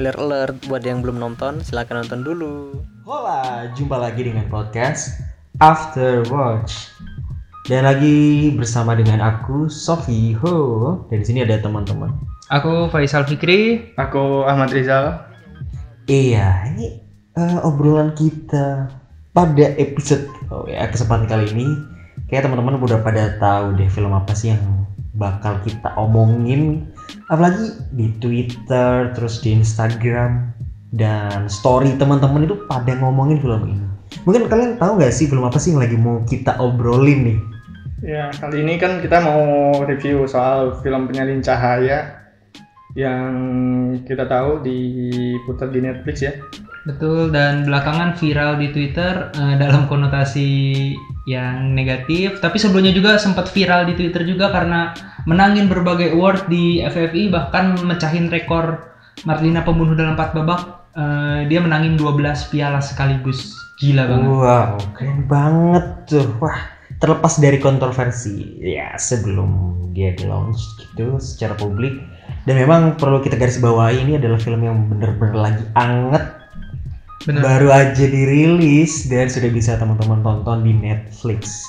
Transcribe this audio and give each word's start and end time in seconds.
spoiler 0.00 0.16
alert 0.16 0.56
buat 0.64 0.80
yang 0.80 1.04
belum 1.04 1.20
nonton 1.20 1.60
silahkan 1.60 2.00
nonton 2.00 2.24
dulu. 2.24 2.72
Hola, 3.04 3.68
jumpa 3.76 4.00
lagi 4.00 4.24
dengan 4.24 4.48
podcast 4.48 5.12
After 5.60 6.24
Watch. 6.32 6.88
Dan 7.68 7.84
lagi 7.84 8.48
bersama 8.56 8.96
dengan 8.96 9.20
aku 9.20 9.68
Sofi 9.68 10.32
Ho. 10.40 10.56
Dan 11.12 11.20
di 11.20 11.26
sini 11.28 11.44
ada 11.44 11.60
teman-teman. 11.60 12.16
Aku 12.48 12.88
Faisal 12.88 13.28
Fikri. 13.28 13.92
Aku 14.00 14.48
Ahmad 14.48 14.72
Rizal. 14.72 15.20
Iya, 16.08 16.72
ini 16.72 17.04
uh, 17.36 17.68
obrolan 17.68 18.16
kita 18.16 18.88
pada 19.36 19.66
episode 19.76 20.24
oh 20.48 20.64
ya 20.64 20.88
kesempatan 20.88 21.28
kali 21.28 21.44
ini 21.52 21.76
kayak 22.32 22.48
teman-teman 22.48 22.80
udah 22.80 23.04
pada 23.04 23.36
tahu 23.36 23.76
deh 23.76 23.92
film 23.92 24.16
apa 24.16 24.32
sih 24.32 24.56
yang 24.56 24.64
bakal 25.12 25.60
kita 25.60 25.92
omongin 26.00 26.88
apalagi 27.30 27.76
di 27.94 28.12
Twitter 28.18 29.14
terus 29.14 29.40
di 29.40 29.54
Instagram 29.54 30.50
dan 30.90 31.46
story 31.46 31.94
teman-teman 31.96 32.46
itu 32.46 32.58
pada 32.66 32.94
ngomongin 32.98 33.38
film 33.38 33.62
ini 33.70 33.86
mungkin 34.26 34.50
kalian 34.50 34.74
tahu 34.76 34.98
nggak 34.98 35.14
sih 35.14 35.30
film 35.30 35.46
apa 35.46 35.58
sih 35.62 35.70
yang 35.70 35.80
lagi 35.82 35.96
mau 35.96 36.22
kita 36.26 36.58
obrolin 36.58 37.20
nih 37.26 37.38
Ya, 38.00 38.32
kali 38.32 38.64
ini 38.64 38.80
kan 38.80 39.04
kita 39.04 39.20
mau 39.20 39.76
review 39.84 40.24
soal 40.24 40.72
film 40.80 41.04
Penyalin 41.04 41.44
Cahaya 41.44 42.16
yang 42.96 43.32
kita 44.08 44.24
tahu 44.24 44.64
diputar 44.64 45.68
di 45.68 45.84
Netflix 45.84 46.24
ya. 46.24 46.32
Betul 46.88 47.28
dan 47.28 47.68
belakangan 47.68 48.16
viral 48.16 48.56
di 48.56 48.72
Twitter 48.72 49.28
eh, 49.36 49.54
dalam 49.60 49.84
konotasi 49.84 50.48
yang 51.30 51.70
negatif. 51.78 52.42
Tapi 52.42 52.58
sebelumnya 52.58 52.90
juga 52.90 53.14
sempat 53.22 53.54
viral 53.54 53.86
di 53.86 53.94
Twitter 53.94 54.26
juga 54.26 54.50
karena 54.50 54.90
menangin 55.30 55.70
berbagai 55.70 56.10
award 56.18 56.50
di 56.50 56.82
FFI 56.82 57.30
bahkan 57.30 57.78
mecahin 57.86 58.26
rekor 58.26 58.90
Marlina 59.22 59.62
pembunuh 59.62 59.94
dalam 59.94 60.18
empat 60.18 60.34
babak. 60.34 60.62
Eh, 60.90 61.46
dia 61.46 61.62
menangin 61.62 61.94
12 61.94 62.50
piala 62.50 62.82
sekaligus. 62.82 63.60
Gila 63.80 64.04
banget. 64.04 64.28
wow 64.28 64.76
keren 64.92 65.24
banget 65.24 65.86
tuh 66.04 66.28
wah 66.36 66.68
terlepas 67.00 67.40
dari 67.40 67.56
kontroversi 67.56 68.60
ya 68.60 68.92
sebelum 69.00 69.72
dia 69.96 70.12
di 70.12 70.28
launch 70.28 70.60
gitu 70.76 71.16
secara 71.16 71.56
publik 71.56 71.96
dan 72.44 72.60
memang 72.60 73.00
perlu 73.00 73.24
kita 73.24 73.40
garis 73.40 73.56
bawahi 73.56 74.04
ini 74.04 74.12
adalah 74.20 74.36
film 74.36 74.60
yang 74.60 74.84
bener-bener 74.92 75.32
lagi 75.32 75.64
anget 75.80 76.39
Bener. 77.20 77.44
baru 77.44 77.68
aja 77.68 78.04
dirilis 78.08 79.04
dan 79.12 79.28
sudah 79.28 79.52
bisa 79.52 79.76
teman-teman 79.76 80.24
tonton 80.24 80.64
di 80.64 80.72
Netflix. 80.72 81.68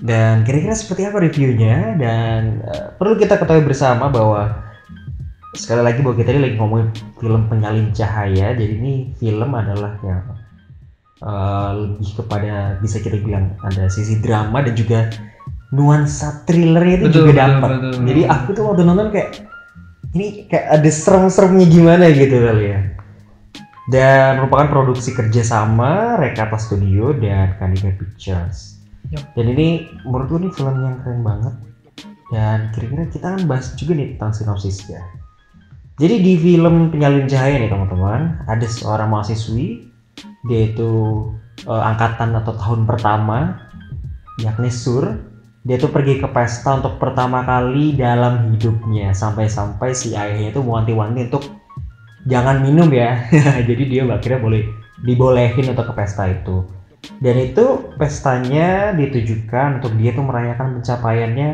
Dan 0.00 0.46
kira-kira 0.46 0.72
seperti 0.72 1.02
apa 1.10 1.18
reviewnya 1.18 1.98
dan 1.98 2.62
eh, 2.62 2.94
perlu 2.94 3.18
kita 3.18 3.36
ketahui 3.36 3.66
bersama 3.66 4.06
bahwa 4.06 4.54
sekali 5.58 5.82
lagi 5.82 5.98
bahwa 6.00 6.14
kita 6.14 6.30
ini 6.30 6.42
lagi 6.46 6.56
ngomongin 6.62 6.88
film 7.18 7.50
penyalin 7.50 7.90
cahaya. 7.90 8.54
Jadi 8.54 8.74
ini 8.78 8.94
film 9.18 9.50
adalah 9.50 9.98
yang 10.06 10.22
eh, 11.26 11.70
lebih 11.74 12.10
kepada 12.22 12.78
bisa 12.78 13.02
kita 13.02 13.18
bilang 13.18 13.58
ada 13.66 13.90
sisi 13.90 14.22
drama 14.22 14.62
dan 14.62 14.78
juga 14.78 15.10
nuansa 15.74 16.46
thrillernya 16.46 17.02
itu 17.02 17.06
Betul, 17.10 17.18
juga 17.26 17.32
dapat. 17.34 17.70
Jadi 17.98 18.22
aku 18.30 18.48
tuh 18.54 18.62
waktu 18.62 18.82
nonton 18.86 19.10
kayak 19.10 19.42
ini 20.14 20.46
kayak 20.46 20.80
ada 20.80 20.90
serem-seremnya 20.90 21.66
gimana 21.66 22.04
gitu 22.14 22.34
kali 22.46 22.66
ya 22.78 22.99
dan 23.90 24.38
merupakan 24.38 24.70
produksi 24.70 25.10
kerjasama 25.10 26.14
Rekata 26.22 26.54
Studio 26.56 27.10
dan 27.10 27.58
Kandiga 27.58 27.90
Pictures. 27.98 28.78
Yup. 29.10 29.26
Dan 29.34 29.50
ini 29.58 29.90
menurutku 30.06 30.38
ini 30.38 30.48
film 30.54 30.78
yang 30.78 31.02
keren 31.02 31.26
banget. 31.26 31.54
Dan 32.30 32.70
kira-kira 32.70 33.10
kita 33.10 33.26
akan 33.34 33.42
bahas 33.50 33.74
juga 33.74 33.98
nih 33.98 34.14
tentang 34.14 34.30
sinopsisnya. 34.30 35.02
Jadi 35.98 36.22
di 36.22 36.32
film 36.38 36.94
Penyalin 36.94 37.26
Cahaya 37.26 37.58
nih 37.58 37.66
teman-teman, 37.66 38.46
ada 38.46 38.66
seorang 38.70 39.10
mahasiswi, 39.10 39.90
dia 40.46 40.70
itu 40.70 40.90
eh, 41.66 41.82
angkatan 41.82 42.30
atau 42.38 42.54
tahun 42.54 42.86
pertama, 42.86 43.58
yakni 44.38 44.70
Sur. 44.70 45.18
Dia 45.60 45.76
tuh 45.76 45.92
pergi 45.92 46.16
ke 46.16 46.28
pesta 46.32 46.80
untuk 46.80 46.96
pertama 46.96 47.44
kali 47.44 47.92
dalam 47.92 48.56
hidupnya, 48.56 49.12
sampai-sampai 49.12 49.92
si 49.92 50.16
ayahnya 50.16 50.56
itu 50.56 50.64
wanti-wanti 50.64 51.28
untuk 51.28 51.59
jangan 52.26 52.60
minum 52.64 52.88
ya. 52.90 53.24
Jadi 53.68 53.84
dia 53.88 54.02
akhirnya 54.08 54.40
boleh 54.40 54.62
dibolehin 55.04 55.72
untuk 55.72 55.92
ke 55.92 55.94
pesta 55.96 56.28
itu. 56.28 56.66
Dan 57.20 57.36
itu 57.40 57.96
pestanya 57.96 58.92
ditujukan 58.92 59.80
untuk 59.80 59.96
dia 59.96 60.12
tuh 60.12 60.24
merayakan 60.24 60.80
pencapaiannya 60.80 61.50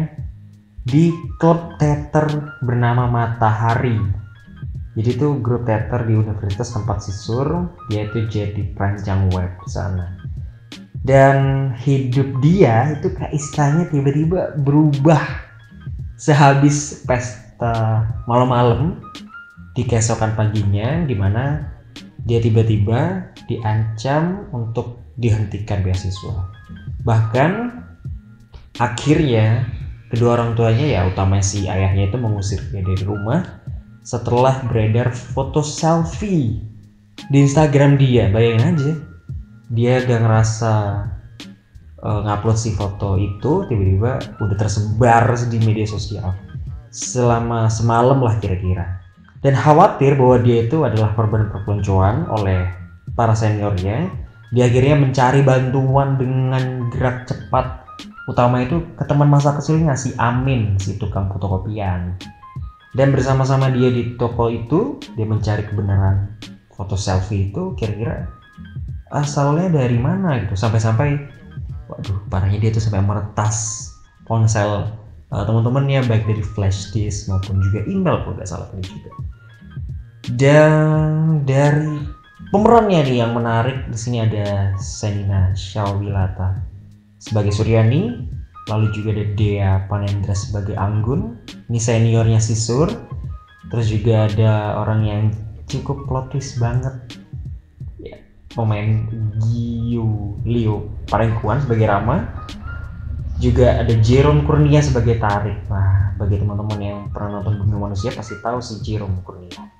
di 0.87 1.10
klub 1.38 1.78
teater 1.78 2.55
bernama 2.62 3.06
Matahari. 3.10 3.99
Jadi 4.97 5.10
itu 5.12 5.28
grup 5.44 5.69
teater 5.69 6.09
di 6.09 6.15
universitas 6.16 6.72
tempat 6.72 7.05
sisur 7.05 7.69
dia 7.93 8.09
itu 8.09 8.26
jadi 8.32 8.62
perancang 8.72 9.28
web 9.34 9.50
di 9.60 9.71
sana. 9.71 10.16
Dan 11.06 11.71
hidup 11.78 12.43
dia 12.43 12.97
itu 12.99 13.12
kayak 13.15 13.31
istilahnya 13.31 13.87
tiba-tiba 13.93 14.59
berubah 14.59 15.21
sehabis 16.16 17.05
pesta 17.05 18.03
malam-malam 18.25 18.99
di 19.76 19.84
keesokan 19.84 20.32
paginya 20.32 21.04
di 21.04 21.12
mana 21.12 21.76
dia 22.25 22.41
tiba-tiba 22.41 23.31
diancam 23.47 24.48
untuk 24.50 25.14
dihentikan 25.20 25.84
beasiswa. 25.84 26.48
Bahkan 27.04 27.50
akhirnya 28.81 29.69
kedua 30.10 30.41
orang 30.41 30.56
tuanya 30.56 30.87
ya 30.88 31.00
utamanya 31.06 31.44
si 31.44 31.69
ayahnya 31.69 32.09
itu 32.09 32.16
mengusir 32.16 32.59
dia 32.72 32.82
dari 32.82 33.04
rumah 33.04 33.62
setelah 34.00 34.64
beredar 34.66 35.12
foto 35.12 35.60
selfie 35.60 36.58
di 37.28 37.37
Instagram 37.37 38.00
dia. 38.00 38.32
Bayangin 38.32 38.64
aja. 38.75 38.93
Dia 39.66 39.98
gak 39.98 40.22
ngerasa 40.22 40.75
uh, 42.06 42.20
ngupload 42.22 42.58
si 42.58 42.70
foto 42.78 43.19
itu 43.19 43.66
tiba-tiba 43.66 44.22
udah 44.38 44.56
tersebar 44.56 45.34
di 45.50 45.58
media 45.58 45.87
sosial 45.91 46.31
selama 46.94 47.66
semalam 47.66 48.22
lah 48.22 48.38
kira-kira 48.38 49.06
dan 49.45 49.53
khawatir 49.53 50.17
bahwa 50.17 50.41
dia 50.41 50.65
itu 50.65 50.85
adalah 50.87 51.13
korban 51.13 51.53
perpeloncoan 51.53 52.29
oleh 52.33 52.67
para 53.13 53.37
seniornya. 53.37 54.09
Dia 54.55 54.71
akhirnya 54.71 54.97
mencari 54.97 55.43
bantuan 55.43 56.17
dengan 56.17 56.89
gerak 56.95 57.27
cepat. 57.29 57.85
Utama 58.27 58.63
itu 58.63 58.83
ke 58.99 59.05
teman 59.07 59.31
masa 59.31 59.55
kecilnya 59.55 59.95
si 59.95 60.11
Amin 60.19 60.79
si 60.81 60.99
tukang 60.99 61.31
fotokopian. 61.31 62.19
Dan 62.97 63.13
bersama-sama 63.13 63.69
dia 63.69 63.93
di 63.93 64.17
toko 64.17 64.49
itu 64.49 64.99
dia 65.15 65.27
mencari 65.29 65.67
kebenaran. 65.69 66.33
Foto 66.73 66.97
selfie 66.97 67.53
itu 67.53 67.77
kira-kira 67.77 68.27
asalnya 69.13 69.71
dari 69.71 70.01
mana 70.01 70.43
gitu. 70.43 70.59
Sampai-sampai 70.59 71.37
waduh 71.87 72.19
parahnya 72.27 72.59
dia 72.67 72.71
tuh 72.75 72.83
sampai 72.83 73.03
meretas 73.03 73.89
ponsel 74.27 74.91
uh, 75.31 75.43
teman-temannya 75.47 76.03
baik 76.07 76.27
dari 76.27 76.43
flash 76.43 76.91
disk 76.91 77.31
maupun 77.31 77.63
juga 77.63 77.87
email 77.87 78.23
kalau 78.27 78.35
nggak 78.35 78.49
salah 78.51 78.67
tadi 78.75 78.91
juga 78.91 79.11
dan 80.34 81.47
dari 81.47 82.03
pemerannya 82.50 83.06
nih 83.06 83.16
yang 83.22 83.32
menarik 83.34 83.87
di 83.87 83.98
sini 83.98 84.26
ada 84.26 84.75
Senina 84.78 85.54
Syawilata 85.54 86.59
sebagai 87.22 87.54
Suryani, 87.54 88.26
lalu 88.66 88.87
juga 88.91 89.14
ada 89.14 89.26
Dea 89.38 89.72
Panendra 89.87 90.34
sebagai 90.34 90.75
Anggun, 90.75 91.38
ini 91.70 91.78
seniornya 91.78 92.42
Sisur, 92.42 92.91
terus 93.70 93.87
juga 93.87 94.26
ada 94.26 94.82
orang 94.82 95.00
yang 95.06 95.22
cukup 95.66 96.06
plot 96.06 96.34
twist 96.34 96.58
banget, 96.62 96.94
ya, 98.03 98.19
pemain 98.54 99.06
Giu 99.43 100.38
Leo 100.43 100.90
Parengkuan 101.11 101.62
sebagai 101.62 101.87
Rama, 101.87 102.26
juga 103.38 103.82
ada 103.82 103.94
Jerome 104.02 104.46
Kurnia 104.46 104.82
sebagai 104.82 105.19
Tarik. 105.19 105.67
Nah, 105.70 106.14
bagi 106.17 106.40
teman-teman 106.40 106.79
yang 106.81 106.99
pernah 107.12 107.43
nonton 107.43 107.62
Bumi 107.62 107.76
Manusia 107.76 108.14
pasti 108.14 108.38
tahu 108.40 108.62
si 108.64 108.81
Jerome 108.81 109.20
Kurnia 109.20 109.75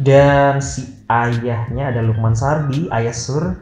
dan 0.00 0.60
si 0.60 0.84
ayahnya 1.08 1.92
ada 1.94 2.00
Lukman 2.04 2.36
Sardi, 2.36 2.90
ayah 2.92 3.14
Sur 3.14 3.56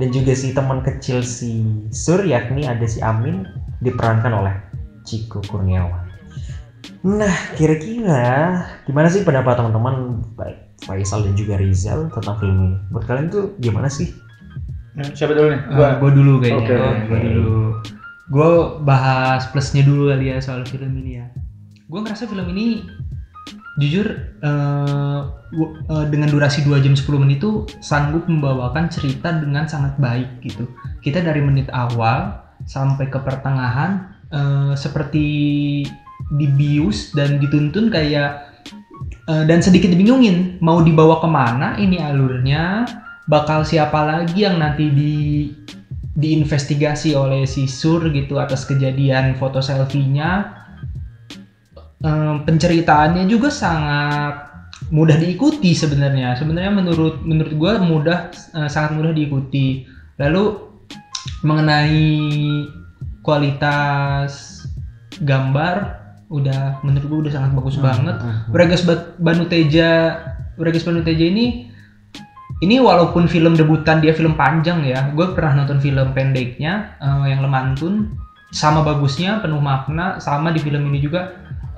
dan 0.00 0.08
juga 0.10 0.32
si 0.32 0.52
teman 0.52 0.80
kecil 0.80 1.20
si 1.20 1.64
Sur 1.92 2.24
yakni 2.24 2.64
ada 2.68 2.84
si 2.84 3.00
Amin 3.04 3.48
diperankan 3.84 4.32
oleh 4.32 4.54
Ciko 5.04 5.44
Kurniawan. 5.44 6.04
Nah, 7.04 7.36
kira-kira 7.56 8.64
gimana 8.88 9.12
sih 9.12 9.20
pendapat 9.20 9.60
teman-teman 9.60 10.24
baik 10.40 10.72
Faisal 10.88 11.24
dan 11.24 11.36
juga 11.36 11.60
Rizal 11.60 12.08
tentang 12.12 12.40
film 12.40 12.56
ini? 12.64 12.76
Buat 12.92 13.04
kalian 13.04 13.28
tuh 13.28 13.52
gimana 13.60 13.92
sih? 13.92 14.12
Nah, 14.96 15.04
siapa 15.12 15.36
dulu 15.36 15.52
nih? 15.52 15.60
Gua, 15.68 15.88
gua 16.00 16.10
dulu 16.12 16.32
kayaknya. 16.40 16.76
Oke, 16.80 17.04
Gua 17.08 17.18
dulu. 17.20 17.56
Gue 18.24 18.50
bahas 18.88 19.44
plusnya 19.52 19.84
dulu 19.84 20.08
kali 20.08 20.32
ya 20.32 20.40
soal 20.40 20.64
film 20.64 20.96
ini 21.04 21.20
ya. 21.20 21.28
Gue 21.92 22.00
ngerasa 22.00 22.24
film 22.24 22.48
ini 22.56 22.88
jujur 23.80 24.06
gua- 25.54 25.74
eh, 25.90 26.06
dengan 26.10 26.28
durasi 26.30 26.66
2 26.66 26.82
jam 26.82 26.94
10 26.94 27.18
menit 27.22 27.42
itu 27.42 27.66
sanggup 27.82 28.26
membawakan 28.26 28.90
cerita 28.90 29.34
dengan 29.34 29.66
sangat 29.70 29.96
baik 29.98 30.42
gitu. 30.42 30.66
Kita 31.02 31.22
dari 31.22 31.40
menit 31.42 31.70
awal 31.70 32.34
sampai 32.66 33.06
ke 33.10 33.18
pertengahan 33.22 34.14
eh, 34.30 34.72
seperti 34.74 35.26
dibius 36.34 37.12
dan 37.14 37.38
dituntun 37.42 37.90
kayak 37.90 38.50
eh, 39.30 39.44
dan 39.46 39.60
sedikit 39.62 39.90
dibingungin 39.90 40.58
mau 40.62 40.80
dibawa 40.82 41.22
ke 41.22 41.28
mana 41.28 41.78
ini 41.78 41.98
alurnya 42.02 42.86
bakal 43.24 43.64
siapa 43.64 44.04
lagi 44.04 44.44
yang 44.44 44.60
nanti 44.60 44.86
di 44.92 45.14
diinvestigasi 46.14 47.18
oleh 47.18 47.42
si 47.42 47.66
Sur 47.66 48.06
gitu 48.14 48.38
atas 48.38 48.62
kejadian 48.70 49.34
foto 49.34 49.58
selfie-nya 49.58 50.62
Eh, 52.04 52.34
penceritaannya 52.44 53.24
juga 53.24 53.48
sangat 53.48 54.52
mudah 54.92 55.16
diikuti 55.16 55.72
sebenarnya. 55.72 56.36
Sebenarnya 56.36 56.68
menurut 56.68 57.24
menurut 57.24 57.54
gue 57.56 57.72
mudah 57.80 58.28
eh, 58.28 58.68
sangat 58.68 58.92
mudah 58.92 59.16
diikuti. 59.16 59.88
Lalu 60.20 60.44
mengenai 61.40 62.04
kualitas 63.24 64.62
gambar 65.24 66.04
udah 66.28 66.84
menurut 66.84 67.06
gue 67.08 67.18
udah 67.28 67.32
sangat 67.32 67.50
bagus 67.56 67.76
banget. 67.80 68.16
Bragas 68.52 68.82
Ba- 68.84 69.16
Banuteja 69.16 69.90
Bragas 70.60 70.84
Banuteja 70.84 71.24
ini 71.24 71.72
ini 72.60 72.76
walaupun 72.78 73.24
film 73.32 73.56
debutan 73.56 74.04
dia 74.04 74.12
film 74.12 74.36
panjang 74.36 74.84
ya. 74.84 75.08
Gue 75.16 75.32
pernah 75.32 75.64
nonton 75.64 75.80
film 75.80 76.12
pendeknya 76.12 77.00
eh, 77.00 77.32
yang 77.32 77.40
Lemantun 77.40 78.12
sama 78.52 78.84
bagusnya 78.86 79.40
penuh 79.42 79.58
makna 79.58 80.20
sama 80.22 80.52
di 80.54 80.60
film 80.62 80.86
ini 80.92 81.00
juga 81.02 81.32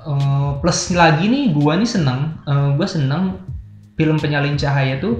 Eh, 0.06 0.50
plus 0.62 0.94
lagi 0.94 1.26
nih 1.26 1.50
gua 1.50 1.74
nih 1.74 1.90
seneng 1.90 2.38
eh, 2.46 2.70
gua 2.78 2.86
seneng 2.86 3.42
film 3.98 4.22
penyalin 4.22 4.54
cahaya 4.54 5.02
tuh 5.02 5.18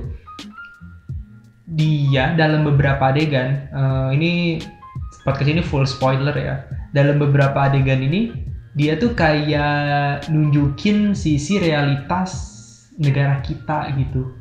dia 1.67 2.39
dalam 2.39 2.63
beberapa 2.63 3.11
adegan 3.11 3.67
eh, 3.67 4.09
ini 4.15 4.63
podcast 5.27 5.51
ini 5.51 5.63
full 5.67 5.83
spoiler 5.91 6.35
ya. 6.39 6.63
Dalam 6.95 7.19
beberapa 7.19 7.67
adegan 7.67 7.99
ini 7.99 8.31
dia 8.79 8.95
tuh 8.95 9.11
kayak 9.19 10.31
nunjukin 10.31 11.19
sisi 11.19 11.59
realitas 11.59 12.31
negara 12.95 13.43
kita 13.43 13.91
gitu. 13.99 14.39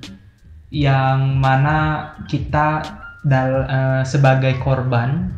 Yang 0.70 1.20
mana 1.42 1.78
kita 2.30 2.86
dal 3.26 3.66
eh, 3.66 4.04
sebagai 4.06 4.62
korban 4.62 5.34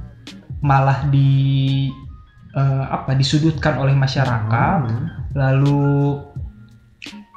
malah 0.60 1.08
di 1.08 1.88
eh, 2.52 2.86
apa 2.88 3.12
disudutkan 3.14 3.78
oleh 3.78 3.94
masyarakat. 3.94 4.80
Lalu 5.34 6.18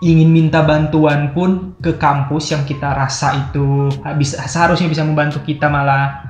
ingin 0.01 0.33
minta 0.33 0.65
bantuan 0.65 1.31
pun 1.31 1.77
ke 1.77 1.95
kampus 1.95 2.51
yang 2.51 2.65
kita 2.65 2.89
rasa 2.91 3.37
itu 3.37 3.89
bisa 4.17 4.41
seharusnya 4.43 4.89
bisa 4.89 5.05
membantu 5.05 5.45
kita 5.45 5.69
malah 5.69 6.25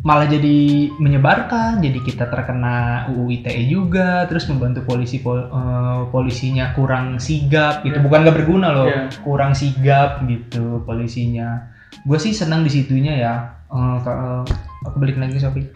malah 0.00 0.24
jadi 0.24 0.88
menyebarkan 0.96 1.82
jadi 1.82 1.98
kita 2.00 2.30
terkena 2.30 3.10
UU 3.10 3.42
ITE 3.42 3.66
juga 3.66 4.22
terus 4.24 4.46
membantu 4.46 4.86
polisi 4.86 5.18
pol- 5.18 5.50
eh, 5.50 6.02
polisinya 6.08 6.72
kurang 6.72 7.18
sigap 7.18 7.82
gitu. 7.82 7.98
Iya. 7.98 8.04
bukan 8.06 8.24
gak 8.24 8.36
berguna 8.38 8.68
loh 8.72 8.86
Iya. 8.86 9.10
kurang 9.20 9.52
sigap 9.52 10.22
gitu 10.24 10.80
polisinya. 10.86 11.74
Gue 12.06 12.16
sih 12.16 12.30
senang 12.30 12.62
di 12.62 12.70
situnya 12.70 13.18
ya. 13.18 13.34
Ke- 13.68 14.16
eh, 14.16 14.42
aku 14.86 14.96
balik 14.96 15.18
lagi 15.18 15.36
Sofi 15.36 15.66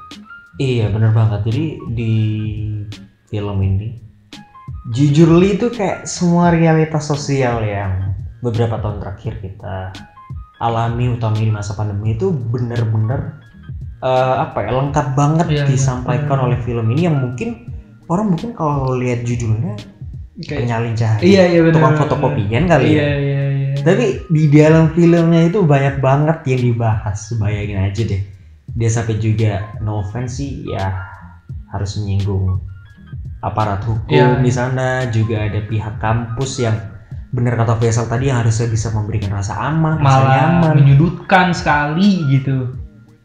Iya 0.60 0.92
bener 0.92 1.16
banget. 1.16 1.40
Jadi 1.48 1.64
di 1.96 2.14
film 3.26 3.56
ini 3.64 3.96
jujur 4.92 5.32
Li 5.36 5.56
itu 5.56 5.72
kayak 5.72 6.04
semua 6.04 6.52
realitas 6.52 7.08
sosial 7.08 7.64
yang 7.64 8.12
beberapa 8.40 8.76
tahun 8.76 9.00
terakhir 9.00 9.40
kita 9.40 9.92
alami 10.58 11.08
utamanya 11.12 11.46
di 11.46 11.54
masa 11.54 11.72
pandemi 11.72 12.12
itu 12.12 12.28
bener-bener 12.32 13.40
eh, 14.00 14.34
apa 14.40 14.64
ya 14.64 14.70
lengkap 14.72 15.06
banget 15.16 15.46
Iya, 15.48 15.56
iya. 15.62 15.64
disampaikan 15.68 16.36
Hmm. 16.40 16.46
oleh 16.50 16.58
film 16.64 16.86
ini 16.92 17.08
yang 17.08 17.16
mungkin 17.16 17.68
orang 18.08 18.32
mungkin 18.34 18.52
kalau 18.52 18.96
lihat 18.96 19.22
judulnya 19.22 19.76
penyalin 20.40 20.96
cahaya 20.96 21.20
iya 21.20 21.42
iya 21.46 21.60
benar 21.60 21.76
tukang 21.76 21.96
fotokopian 22.00 22.64
kali 22.64 22.96
iya 22.96 23.04
ya 23.04 23.14
iya 23.20 23.42
iya 23.52 23.70
tapi 23.84 24.04
di 24.32 24.44
dalam 24.48 24.88
filmnya 24.96 25.40
itu 25.46 25.60
banyak 25.62 26.00
banget 26.00 26.38
yang 26.48 26.60
dibahas 26.64 27.20
bayangin 27.36 27.78
aja 27.84 28.02
deh 28.08 28.22
dia 28.75 28.90
sampai 28.90 29.19
juga 29.19 29.75
no 29.81 30.00
offense 30.00 30.38
sih 30.38 30.67
ya 30.67 30.94
harus 31.70 31.99
menyinggung 31.99 32.58
aparat 33.40 33.81
hukum 33.84 34.11
Iya. 34.11 34.38
di 34.38 34.52
sana 34.52 35.08
juga 35.08 35.49
ada 35.49 35.61
pihak 35.64 35.96
kampus 35.99 36.61
yang 36.61 36.76
bener 37.31 37.55
kata 37.55 37.78
Faisal 37.78 38.11
tadi 38.11 38.26
yang 38.28 38.43
harusnya 38.43 38.67
bisa 38.67 38.90
memberikan 38.90 39.31
rasa 39.31 39.55
aman 39.56 39.96
rasa 39.96 40.02
malah 40.02 40.34
nyaman 40.34 40.75
menyudutkan 40.82 41.55
sekali 41.55 42.26
gitu 42.28 42.75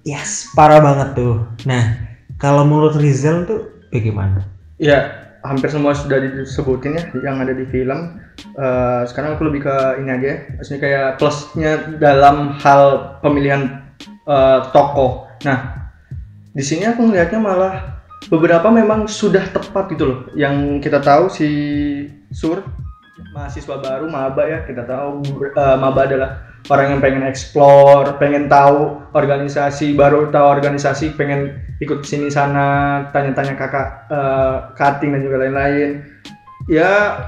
yes 0.06 0.54
parah 0.54 0.78
banget 0.80 1.18
tuh 1.18 1.42
nah 1.66 1.98
kalau 2.38 2.62
menurut 2.64 2.96
Rizal 2.96 3.46
tuh 3.46 3.70
bagaimana 3.90 4.46
Ya, 4.76 5.08
hampir 5.40 5.72
semua 5.72 5.96
sudah 5.96 6.20
disebutin 6.20 7.00
ya 7.00 7.04
yang 7.24 7.40
ada 7.40 7.56
di 7.56 7.64
film. 7.72 8.20
Eh, 8.60 9.02
sekarang 9.08 9.40
aku 9.40 9.48
lebih 9.48 9.64
ke 9.64 9.76
ini 10.04 10.12
aja, 10.12 10.28
ya. 10.28 10.38
maksudnya 10.52 10.82
kayak 10.84 11.08
plusnya 11.16 11.72
dalam 11.96 12.60
hal 12.60 12.82
pemilihan 13.24 13.80
eh, 14.28 14.60
tokoh. 14.76 15.25
Nah, 15.46 15.94
di 16.52 16.64
sini 16.66 16.90
aku 16.90 17.06
melihatnya 17.06 17.38
malah 17.38 17.76
beberapa 18.34 18.74
memang 18.74 19.06
sudah 19.06 19.46
tepat 19.54 19.94
gitu 19.94 20.04
loh. 20.10 20.20
Yang 20.34 20.82
kita 20.82 21.00
tahu 21.06 21.30
si 21.30 21.50
Sur 22.34 22.66
mahasiswa 23.32 23.80
baru 23.80 24.12
maba 24.12 24.44
ya 24.44 24.64
kita 24.68 24.84
tahu 24.84 25.24
eh, 25.44 25.78
maba 25.80 26.08
adalah 26.08 26.30
orang 26.68 26.98
yang 26.98 27.02
pengen 27.04 27.24
explore, 27.24 28.18
pengen 28.18 28.50
tahu 28.50 29.00
organisasi, 29.14 29.94
baru 29.94 30.34
tahu 30.34 30.46
organisasi, 30.60 31.14
pengen 31.14 31.62
ikut 31.80 32.02
sini 32.02 32.34
sana, 32.34 33.06
tanya-tanya 33.14 33.54
kakak 33.54 33.88
eh, 34.10 34.56
cutting 34.74 35.14
dan 35.14 35.22
juga 35.22 35.46
lain-lain. 35.46 36.02
Ya 36.66 37.22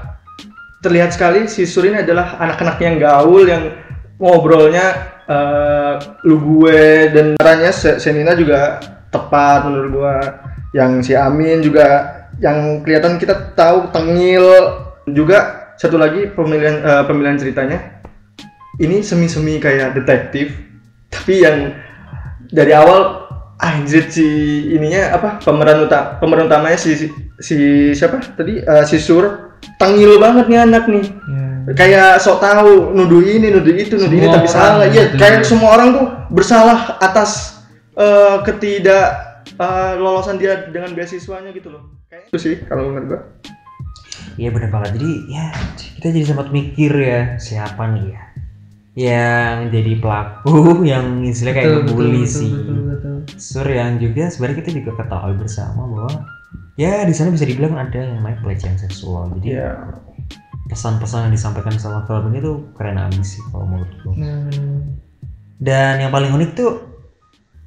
terlihat 0.82 1.14
sekali 1.14 1.46
si 1.46 1.62
Sur 1.62 1.86
ini 1.86 2.02
adalah 2.02 2.38
anak-anak 2.42 2.78
yang 2.82 2.98
gaul 2.98 3.46
yang 3.46 3.70
ngobrolnya 4.18 5.17
eh, 5.28 5.94
lu 6.24 6.36
gue 6.40 7.12
dan 7.12 7.36
Se- 7.70 8.00
Senina 8.00 8.32
juga 8.32 8.80
tepat 9.12 9.68
menurut 9.68 9.90
gua. 9.92 10.16
Yang 10.72 11.08
si 11.08 11.12
Amin 11.16 11.60
juga 11.64 11.86
yang 12.40 12.82
kelihatan 12.82 13.20
kita 13.20 13.52
tahu 13.52 13.92
tengil. 13.92 14.44
Juga 15.08 15.72
satu 15.76 15.96
lagi 15.96 16.28
pemilihan 16.32 16.80
eh, 16.80 17.04
pemilihan 17.04 17.36
ceritanya. 17.36 17.78
Ini 18.78 19.02
semi-semi 19.02 19.58
kayak 19.58 19.98
detektif 19.98 20.54
tapi 21.08 21.40
yang 21.40 21.72
dari 22.52 22.70
awal 22.76 23.26
anjir 23.58 24.06
si 24.06 24.28
ininya 24.70 25.18
apa 25.18 25.40
pemeran 25.42 25.88
utama 25.88 26.20
pemeran 26.22 26.46
utamanya 26.46 26.78
si 26.78 26.94
si, 26.94 27.06
si 27.40 27.56
siapa? 27.96 28.20
Tadi 28.22 28.62
Eh, 28.62 28.84
si 28.86 29.00
Sur. 29.00 29.50
Tengil 29.80 30.22
banget 30.22 30.46
nih 30.46 30.62
anak 30.62 30.86
nih 30.86 31.02
kayak 31.76 32.22
sok 32.22 32.38
tahu 32.40 32.94
nuduh 32.96 33.20
ini 33.20 33.52
nuduh 33.52 33.74
itu 33.74 33.98
nuduh 33.98 34.16
ini 34.16 34.26
Semua 34.28 34.36
tapi 34.38 34.48
orang 34.48 34.56
salah 34.56 34.86
iya 34.88 35.04
gitu. 35.10 35.16
kayak 35.20 35.40
semua 35.44 35.70
orang 35.76 35.88
tuh 35.92 36.06
bersalah 36.32 36.78
atas 37.02 37.30
eh, 37.98 38.36
ketidak 38.46 39.08
eh, 39.58 39.92
lolosan 39.98 40.38
dia 40.40 40.70
dengan 40.70 40.94
beasiswanya 40.94 41.50
gitu 41.52 41.68
loh 41.74 41.82
kayak 42.08 42.30
itu 42.30 42.38
sih 42.38 42.54
kalau 42.64 42.88
menurut 42.92 43.06
gua 43.08 43.20
Iya 44.38 44.54
bener 44.54 44.70
banget. 44.70 45.02
Jadi 45.02 45.10
ya 45.34 45.50
kita 45.98 46.14
jadi 46.14 46.26
sempat 46.30 46.54
mikir 46.54 46.94
ya 46.94 47.34
siapa 47.42 47.90
nih 47.90 48.14
ya 48.14 48.22
yang 48.98 49.70
jadi 49.74 49.98
pelaku 49.98 50.54
yang 50.94 51.26
istilahnya 51.26 51.54
kayak 51.58 51.70
ngebully 51.86 52.22
si 52.22 52.46
Sur 53.34 53.66
yang 53.66 53.98
juga 53.98 54.30
sebenarnya 54.30 54.62
kita 54.62 54.70
juga 54.78 54.90
ketahui 55.02 55.34
bersama 55.42 55.82
bahwa 55.90 56.22
ya 56.78 57.02
di 57.02 57.14
sana 57.14 57.34
bisa 57.34 57.50
dibilang 57.50 57.74
ada 57.74 57.94
yang 57.98 58.14
namanya 58.22 58.38
pelecehan 58.46 58.78
seksual. 58.78 59.34
Jadi 59.38 59.58
Iya. 59.58 59.74
Pesan-pesan 60.68 61.28
yang 61.28 61.34
disampaikan 61.34 61.74
sama 61.80 62.04
film 62.04 62.28
ini 62.30 62.38
tuh 62.44 62.56
keren 62.76 63.00
abis 63.00 63.40
sih 63.40 63.42
kalau 63.48 63.64
menurutku. 63.64 64.12
Hmm. 64.12 65.00
Dan 65.58 66.04
yang 66.04 66.12
paling 66.14 66.30
unik 66.30 66.50
tuh 66.54 66.72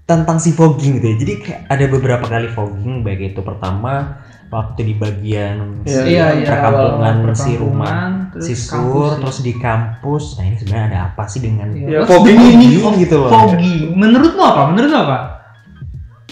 tentang 0.06 0.38
si 0.38 0.54
fogging 0.54 1.02
gitu 1.02 1.08
ya. 1.12 1.16
Jadi 1.18 1.34
kayak 1.42 1.62
ada 1.68 1.86
beberapa 1.90 2.26
kali 2.30 2.48
fogging 2.54 3.02
baik 3.02 3.34
itu 3.36 3.42
pertama 3.42 4.22
waktu 4.52 4.92
di 4.92 4.94
bagian 5.00 5.88
Iya, 5.88 6.02
iya 6.04 6.26
iya 6.44 6.48
perkampungan 6.52 7.16
awal 7.24 7.36
si 7.40 7.52
rumah 7.56 7.88
perkampungan, 7.88 8.12
terus 8.36 8.44
si 8.46 8.54
Sur 8.56 9.12
terus 9.18 9.38
di 9.42 9.54
kampus. 9.58 10.24
Nah 10.38 10.44
ini 10.46 10.56
sebenarnya 10.60 10.86
ada 10.92 11.00
apa 11.12 11.24
sih 11.26 11.40
dengan 11.40 11.68
Iya. 11.72 11.88
Ya, 11.88 12.00
Terus 12.04 12.10
fogging 12.12 12.38
ini? 12.38 12.68
Fogging 12.78 12.96
gitu 13.08 13.16
loh. 13.24 13.32
Foggy 13.32 13.76
menurutmu 13.96 14.44
apa? 14.44 14.62
Menurutmu 14.70 15.00
apa? 15.00 15.18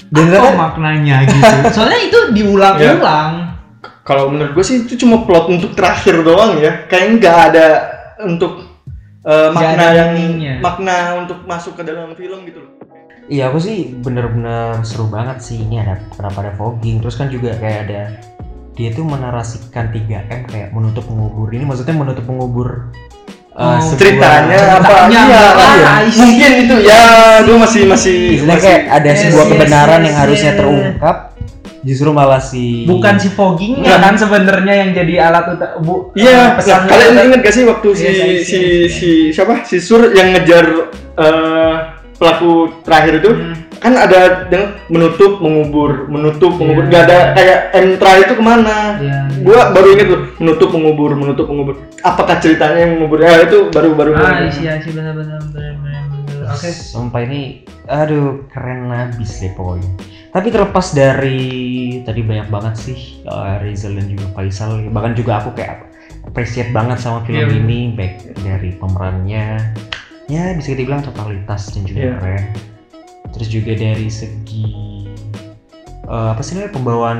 Dan 0.10 0.26
apa 0.34 0.52
maknanya 0.58 1.16
gitu? 1.28 1.54
Soalnya 1.76 2.00
itu 2.02 2.20
diulang-ulang 2.34 3.59
kalau 4.10 4.26
menurut 4.28 4.58
gue 4.58 4.66
sih 4.66 4.84
itu 4.84 4.98
cuma 4.98 5.22
plot 5.22 5.46
untuk 5.48 5.78
terakhir 5.78 6.26
doang 6.26 6.58
ya 6.58 6.90
kayak 6.90 7.22
nggak 7.22 7.38
ada 7.48 7.68
untuk 8.20 8.66
eh, 9.22 9.50
makna 9.54 9.84
ada 9.86 9.94
yang 9.94 10.12
makna 10.60 10.98
untuk 11.22 11.46
masuk 11.46 11.78
ke 11.78 11.86
dalam 11.86 12.18
film 12.18 12.42
gitu 12.44 12.66
loh 12.66 12.74
iya 13.30 13.48
aku 13.48 13.62
sih 13.62 13.94
bener-bener 13.94 14.82
seru 14.82 15.06
banget 15.06 15.38
sih 15.40 15.62
ini 15.62 15.78
ada 15.78 16.02
kenapa 16.10 16.42
ada 16.42 16.54
fogging 16.58 16.98
terus 16.98 17.14
kan 17.14 17.30
juga 17.30 17.54
kayak 17.56 17.80
ada 17.86 18.02
dia 18.74 18.90
tuh 18.90 19.06
menarasikan 19.06 19.94
3M 19.94 20.50
kayak 20.50 20.74
menutup 20.74 21.06
pengubur 21.06 21.52
ini 21.52 21.62
maksudnya 21.62 21.94
menutup 21.94 22.26
pengubur 22.26 22.90
uh, 23.54 23.62
Oh, 23.62 23.78
sebuah- 23.78 24.00
ceritanya 24.00 24.58
apa 24.80 24.88
Ceritanya 24.88 25.22
iya, 25.22 25.42
apa? 25.46 25.66
iya. 25.70 25.92
See. 26.08 26.18
mungkin 26.18 26.52
itu 26.64 26.76
ya 26.82 27.02
gue 27.44 27.58
masih 27.60 27.82
masih 27.86 28.18
masih 28.42 28.62
kayak 28.64 28.84
ada 28.90 29.10
Yes, 29.12 29.20
sebuah 29.22 29.46
yes, 29.46 29.52
kebenaran 29.54 30.00
yes, 30.00 30.06
yang 30.08 30.18
harusnya 30.18 30.52
yes. 30.52 30.58
terungkap 30.58 31.16
justru 31.80 32.10
malah 32.10 32.40
si 32.40 32.84
bukan 32.84 33.16
si 33.16 33.30
foggingnya 33.30 33.96
kan 33.98 34.14
sebenarnya 34.14 34.74
yang 34.76 34.90
jadi 34.92 35.14
alat 35.26 35.56
utama 35.56 35.76
bu 35.80 35.96
Iya, 36.12 36.28
eh, 36.28 36.48
pesan 36.56 36.76
nah, 36.76 36.88
kalian 36.88 37.14
ingat 37.26 37.40
gak 37.40 37.54
sih 37.54 37.64
waktu 37.64 37.88
si 37.94 38.04
Iya, 38.04 38.12
saya- 38.12 38.28
si 38.40 38.44
saya- 38.44 38.90
si 38.90 39.10
siapa 39.32 39.54
si 39.64 39.78
Sur 39.78 40.12
yang 40.12 40.34
ngejar 40.34 40.66
eh, 41.16 41.76
pelaku 42.16 42.52
terakhir 42.84 43.24
itu 43.24 43.32
Hmm. 43.32 43.56
kan 43.80 43.96
ada 43.96 44.20
yang 44.52 44.76
menutup 44.92 45.40
mengubur 45.40 46.04
menutup 46.08 46.52
mengubur 46.54 46.84
Iya. 46.84 46.90
nggak 46.92 47.04
ada 47.08 47.20
kayak 47.32 47.60
terakhir 47.96 48.24
itu 48.28 48.36
ke 48.36 48.44
mana? 48.44 48.78
Iya, 49.00 49.18
iya. 49.32 49.40
Gua 49.40 49.72
baru 49.72 49.88
inget 49.96 50.08
tuh 50.12 50.20
menutup 50.36 50.70
mengubur 50.76 51.16
menutup 51.16 51.48
mengubur. 51.48 51.76
Apakah 52.04 52.44
ceritanya 52.44 52.76
yang 52.84 53.00
mengubur? 53.00 53.24
Ya 53.24 53.40
itu 53.40 53.72
baru 53.72 53.96
baru. 53.96 54.12
ah 54.20 54.44
iya 54.44 54.76
sih 54.84 54.92
benar-benar 54.92 55.40
benar-benar 55.56 55.89
oke 56.50 56.70
Sumpah 56.70 57.22
ini 57.24 57.64
aduh 57.86 58.46
keren 58.50 58.90
abis 58.90 59.42
deh 59.42 59.54
pokoknya. 59.54 59.90
Tapi 60.30 60.48
terlepas 60.50 60.94
dari 60.94 61.40
tadi 62.06 62.22
banyak 62.22 62.48
banget 62.50 62.76
sih 62.78 62.98
uh, 63.26 63.58
Rizal 63.62 63.98
dan 63.98 64.06
juga 64.06 64.30
Faisal 64.34 64.86
bahkan 64.90 65.18
juga 65.18 65.42
aku 65.42 65.58
kayak 65.58 65.90
appreciate 66.26 66.70
banget 66.70 67.02
sama 67.02 67.26
film 67.26 67.50
Iya. 67.50 67.58
ini 67.58 67.80
baik 67.98 68.38
dari 68.46 68.78
pemerannya 68.78 69.74
ya 70.30 70.54
bisa 70.54 70.78
kita 70.78 70.86
bilang 70.86 71.02
totalitas 71.02 71.74
dan 71.74 71.82
juga 71.86 72.00
Iya. 72.00 72.14
keren. 72.22 72.44
Terus 73.34 73.48
juga 73.50 73.72
dari 73.74 74.10
segi 74.10 74.66
uh, 76.06 76.34
apa 76.34 76.42
sih 76.42 76.54
namanya 76.58 76.74
pembawaan 76.78 77.20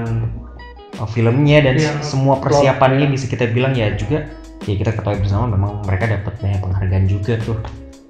uh, 1.02 1.10
filmnya 1.10 1.66
dan 1.66 1.76
Iya, 1.82 1.98
semua 2.06 2.38
persiapannya 2.38 3.10
bisa 3.10 3.26
kita 3.26 3.50
bilang 3.50 3.74
ya 3.74 3.90
juga 3.98 4.30
ya 4.70 4.74
kita 4.76 4.94
ketahui 4.94 5.18
bersama 5.24 5.50
memang 5.50 5.82
mereka 5.82 6.06
dapat 6.06 6.34
banyak 6.38 6.62
penghargaan 6.62 7.06
juga 7.10 7.34
tuh 7.42 7.58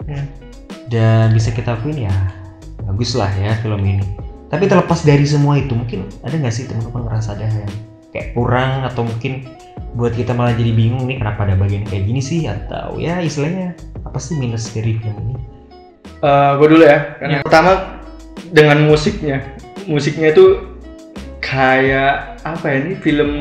Iya. 0.04 0.24
Dan 0.90 1.32
bisa 1.32 1.54
kita 1.54 1.78
akuin 1.78 2.10
ya 2.10 2.14
bagus 2.90 3.14
lah 3.14 3.30
ya 3.38 3.54
film 3.62 3.86
ini. 3.86 4.06
Tapi 4.50 4.66
terlepas 4.66 5.06
dari 5.06 5.24
semua 5.30 5.62
itu 5.62 5.78
mungkin 5.78 6.10
ada 6.26 6.34
nggak 6.34 6.50
sih 6.50 6.66
teman-teman 6.66 7.06
ngerasa 7.06 7.38
ada 7.38 7.46
yang 7.46 7.74
kayak 8.10 8.34
kurang 8.34 8.82
atau 8.82 9.06
mungkin 9.06 9.46
buat 9.94 10.18
kita 10.18 10.34
malah 10.34 10.58
jadi 10.58 10.74
bingung 10.74 11.06
nih 11.06 11.22
kenapa 11.22 11.46
ada 11.46 11.54
bagian 11.54 11.86
kayak 11.86 12.10
gini 12.10 12.18
sih? 12.18 12.50
Atau 12.50 12.98
ya 12.98 13.22
istilahnya 13.22 13.78
apa 14.02 14.18
sih 14.18 14.42
minus 14.42 14.74
dari 14.74 14.98
film 14.98 15.18
ini? 15.22 15.36
Gue 16.58 16.68
dulu 16.68 16.82
ya. 16.82 17.22
Karena 17.22 17.46
pertama 17.46 18.02
dengan 18.50 18.82
musiknya, 18.90 19.46
musiknya 19.86 20.34
itu 20.34 20.66
kayak 21.46 22.42
apa 22.42 22.66
ya 22.66 22.78
ini 22.82 22.94
film 22.98 23.32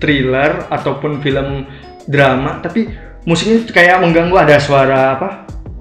thriller 0.00 0.64
ataupun 0.72 1.20
film 1.20 1.68
drama, 2.08 2.64
tapi 2.64 2.88
musiknya 3.28 3.60
kayak 3.68 4.00
mengganggu 4.00 4.36
ada 4.40 4.56
suara 4.56 5.20
apa 5.20 5.28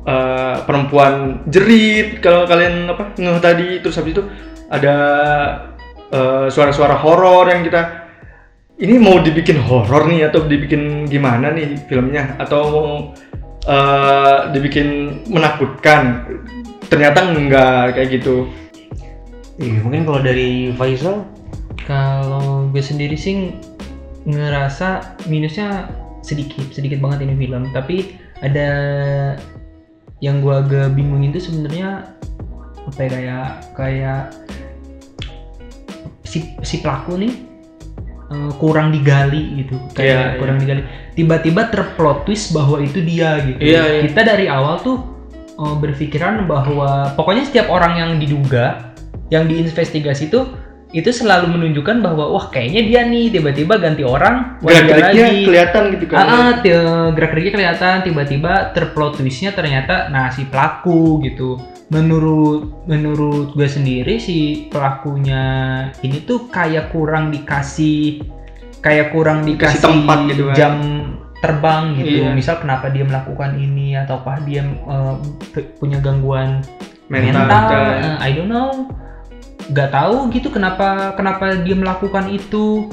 eh, 0.05 0.55
perempuan 0.65 1.46
jerit 1.50 2.22
kalau 2.22 2.46
kalian 2.50 2.89
apa 2.89 3.13
ngeh 3.17 3.39
tadi 3.41 3.67
terus 3.81 3.98
habis 3.98 4.17
itu 4.17 4.24
ada 4.72 4.96
eh, 6.10 6.48
suara-suara 6.48 6.96
horor 7.00 7.50
yang 7.51 7.62
kita 7.65 8.01
ini 8.81 8.98
mau 8.98 9.22
dibikin 9.22 9.62
horor 9.62 10.10
nih 10.10 10.34
atau 10.34 10.50
dibikin 10.50 11.05
gimana 11.05 11.53
nih 11.53 11.77
filmnya? 11.86 12.34
Atau 12.41 12.60
mau 12.74 12.89
eh, 13.70 14.38
dibikin 14.58 15.22
menakutkan? 15.29 16.25
Ternyata 16.89 17.29
enggak 17.29 17.93
kayak 17.93 18.10
gitu. 18.20 18.50
Iya, 19.62 19.86
mungkin 19.86 20.10
kalau 20.10 20.22
dari 20.25 20.74
Faisal? 20.74 21.29
Kalau 21.86 22.65
gue 22.74 22.81
sendiri 22.81 23.13
sih 23.13 23.53
ngerasa 24.25 25.17
minusnya 25.29 25.86
sedikit 26.25 26.65
sedikit 26.74 26.98
banget 26.98 27.29
ini 27.29 27.38
film. 27.38 27.70
Tapi 27.70 28.17
ada 28.41 28.70
yang 30.22 30.40
gue 30.40 30.54
agak 30.54 30.94
bingungin 30.94 31.34
itu 31.34 31.50
sebenarnya 31.50 32.06
apa 32.82 33.00
ya 33.01 33.10
kayak 33.10 33.48
kayak 33.74 34.22
si 36.22 36.56
si 36.62 36.80
pelaku 36.80 37.18
nih 37.18 37.34
eh, 38.32 38.51
kurang 38.62 38.94
digali 38.94 39.66
gitu. 39.66 39.75
Kayak 39.98 40.38
Iya, 40.38 40.40
kurang 40.40 40.58
digali. 40.62 40.82
Tiba-tiba 41.18 41.68
terplot 41.68 42.24
twist 42.24 42.56
bahwa 42.56 42.80
itu 42.80 43.04
dia 43.04 43.42
gitu. 43.44 43.60
Iya, 43.60 43.84
iya. 44.00 44.01
kita 44.08 44.22
dari 44.24 44.46
awal 44.48 44.80
tuh 44.80 44.98
eh, 45.58 45.75
berpikiran 45.82 46.46
bahwa 46.48 47.12
pokoknya 47.18 47.44
setiap 47.50 47.68
orang 47.68 47.98
yang 48.00 48.12
diduga 48.22 48.94
yang 49.34 49.50
diinvestigasi 49.50 50.30
itu 50.30 50.44
itu 50.92 51.08
selalu 51.08 51.48
menunjukkan 51.50 52.00
bahwa 52.00 52.30
wah 52.30 52.46
kayaknya 52.48 52.82
dia 52.84 53.02
nih 53.04 53.32
tiba-tiba 53.32 53.76
ganti 53.76 54.04
orang 54.04 54.60
gerak-geriknya 54.60 55.26
lagi. 55.26 55.44
kelihatan 55.44 55.84
gitu 55.90 56.06
kan. 56.06 56.20
Ah, 56.22 56.52
ti- 56.58 56.76
gerak-geriknya 57.12 57.54
kelihatan 57.54 57.96
tiba-tiba 58.04 58.54
terplot 58.72 59.16
twistnya 59.16 59.52
ternyata 59.52 60.08
nah 60.08 60.28
si 60.28 60.44
pelaku 60.44 61.20
gitu. 61.22 61.56
Menurut 61.88 62.86
menurut 62.86 63.52
gue 63.52 63.68
sendiri 63.68 64.16
si 64.16 64.68
pelakunya 64.68 65.44
ini 66.00 66.22
tuh 66.22 66.48
kayak 66.48 66.90
kurang 66.90 67.32
dikasih 67.32 68.24
kayak 68.80 69.12
kurang 69.12 69.44
Dikasih 69.44 69.56
dikasih 69.72 69.80
tempat 69.82 70.18
gitu 70.28 70.44
kan. 70.46 70.56
jam 70.56 70.74
terbang 71.38 71.84
gitu. 71.96 72.22
Iya. 72.22 72.32
misal 72.32 72.56
kenapa 72.58 72.88
dia 72.88 73.02
melakukan 73.02 73.56
ini 73.56 73.96
ataukah 73.96 74.40
dia 74.42 74.62
pu- 75.50 75.68
punya 75.78 75.98
gangguan 75.98 76.62
mental, 77.08 77.44
mental, 77.44 77.82
eh, 77.98 78.16
I 78.20 78.32
don't 78.32 78.48
know 78.48 78.88
nggak 79.72 79.90
tahu 79.90 80.28
gitu 80.30 80.51
kenapa 80.51 81.16
kenapa 81.16 81.56
dia 81.63 81.74
melakukan 81.74 82.28
itu. 82.28 82.92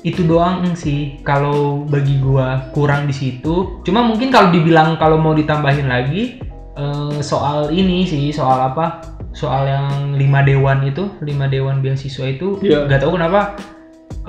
Itu 0.00 0.22
doang 0.22 0.78
sih 0.78 1.18
kalau 1.26 1.82
bagi 1.82 2.22
gua 2.22 2.70
kurang 2.70 3.10
di 3.10 3.14
situ. 3.16 3.82
Cuma 3.82 4.06
mungkin 4.06 4.30
kalau 4.30 4.54
dibilang 4.54 4.94
kalau 4.96 5.18
mau 5.18 5.34
ditambahin 5.34 5.90
lagi 5.90 6.38
eh, 6.78 7.18
soal 7.20 7.74
ini 7.74 8.06
sih 8.06 8.30
soal 8.30 8.70
apa? 8.70 9.02
Soal 9.34 9.66
yang 9.66 9.86
lima 10.14 10.46
dewan 10.46 10.86
itu 10.86 11.10
lima 11.20 11.50
dewan 11.50 11.82
beasiswa 11.82 12.22
itu 12.24 12.56
Iya. 12.62 12.86
nggak 12.86 13.02
tahu 13.02 13.18
kenapa 13.18 13.58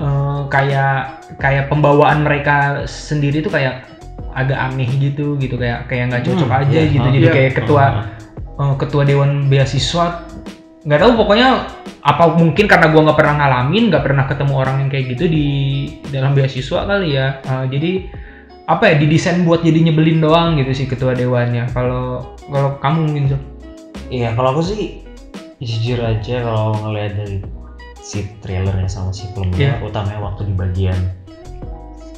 eh, 0.02 0.40
kayak 0.50 0.96
kayak 1.38 1.70
pembawaan 1.70 2.26
mereka 2.26 2.82
sendiri 2.84 3.38
tuh 3.38 3.54
kayak 3.54 3.86
agak 4.34 4.58
aneh 4.58 4.90
gitu 4.98 5.38
gitu. 5.38 5.54
Kayak 5.54 5.86
kayak 5.86 6.10
nggak 6.10 6.26
cocok 6.26 6.50
Hmm, 6.50 6.60
aja 6.66 6.74
iya, 6.74 6.90
gitu. 6.90 7.06
Jadi 7.06 7.26
iya. 7.30 7.34
kayak 7.38 7.52
ketua 7.54 7.84
eh, 8.58 8.74
ketua 8.82 9.02
dewan 9.06 9.46
beasiswa 9.46 10.26
nggak 10.88 11.00
tahu 11.04 11.12
pokoknya 11.20 11.68
apa 12.00 12.24
mungkin 12.32 12.64
karena 12.64 12.88
gua 12.88 13.12
nggak 13.12 13.18
pernah 13.20 13.34
ngalamin 13.36 13.84
nggak 13.92 14.04
pernah 14.08 14.24
ketemu 14.24 14.52
orang 14.56 14.76
yang 14.80 14.88
kayak 14.88 15.04
gitu 15.12 15.24
di 15.28 15.46
dalam 16.08 16.32
beasiswa 16.32 16.88
kali 16.88 17.12
ya 17.12 17.44
Eh, 17.44 17.64
jadi 17.68 17.90
apa 18.64 18.84
ya 18.88 18.94
didesain 18.96 19.44
buat 19.44 19.60
jadi 19.60 19.80
nyebelin 19.84 20.20
doang 20.20 20.56
gitu 20.56 20.72
sih 20.72 20.86
ketua 20.88 21.12
dewannya 21.12 21.68
kalau 21.72 22.32
kalau 22.48 22.80
kamu 22.80 22.98
mungkin 23.12 23.24
Zul? 23.32 23.40
Iya, 24.08 24.32
kalau 24.32 24.56
aku 24.56 24.62
sih 24.64 25.04
jujur 25.60 26.00
aja 26.00 26.40
kalau 26.40 26.72
ngelihat 26.80 27.12
dari 27.20 27.36
si 28.00 28.24
trailernya 28.40 28.88
sama 28.88 29.12
si 29.12 29.28
filmnya, 29.36 29.76
Iya. 29.76 29.84
utamanya 29.84 30.20
waktu 30.24 30.48
di 30.48 30.54
bagian 30.56 30.96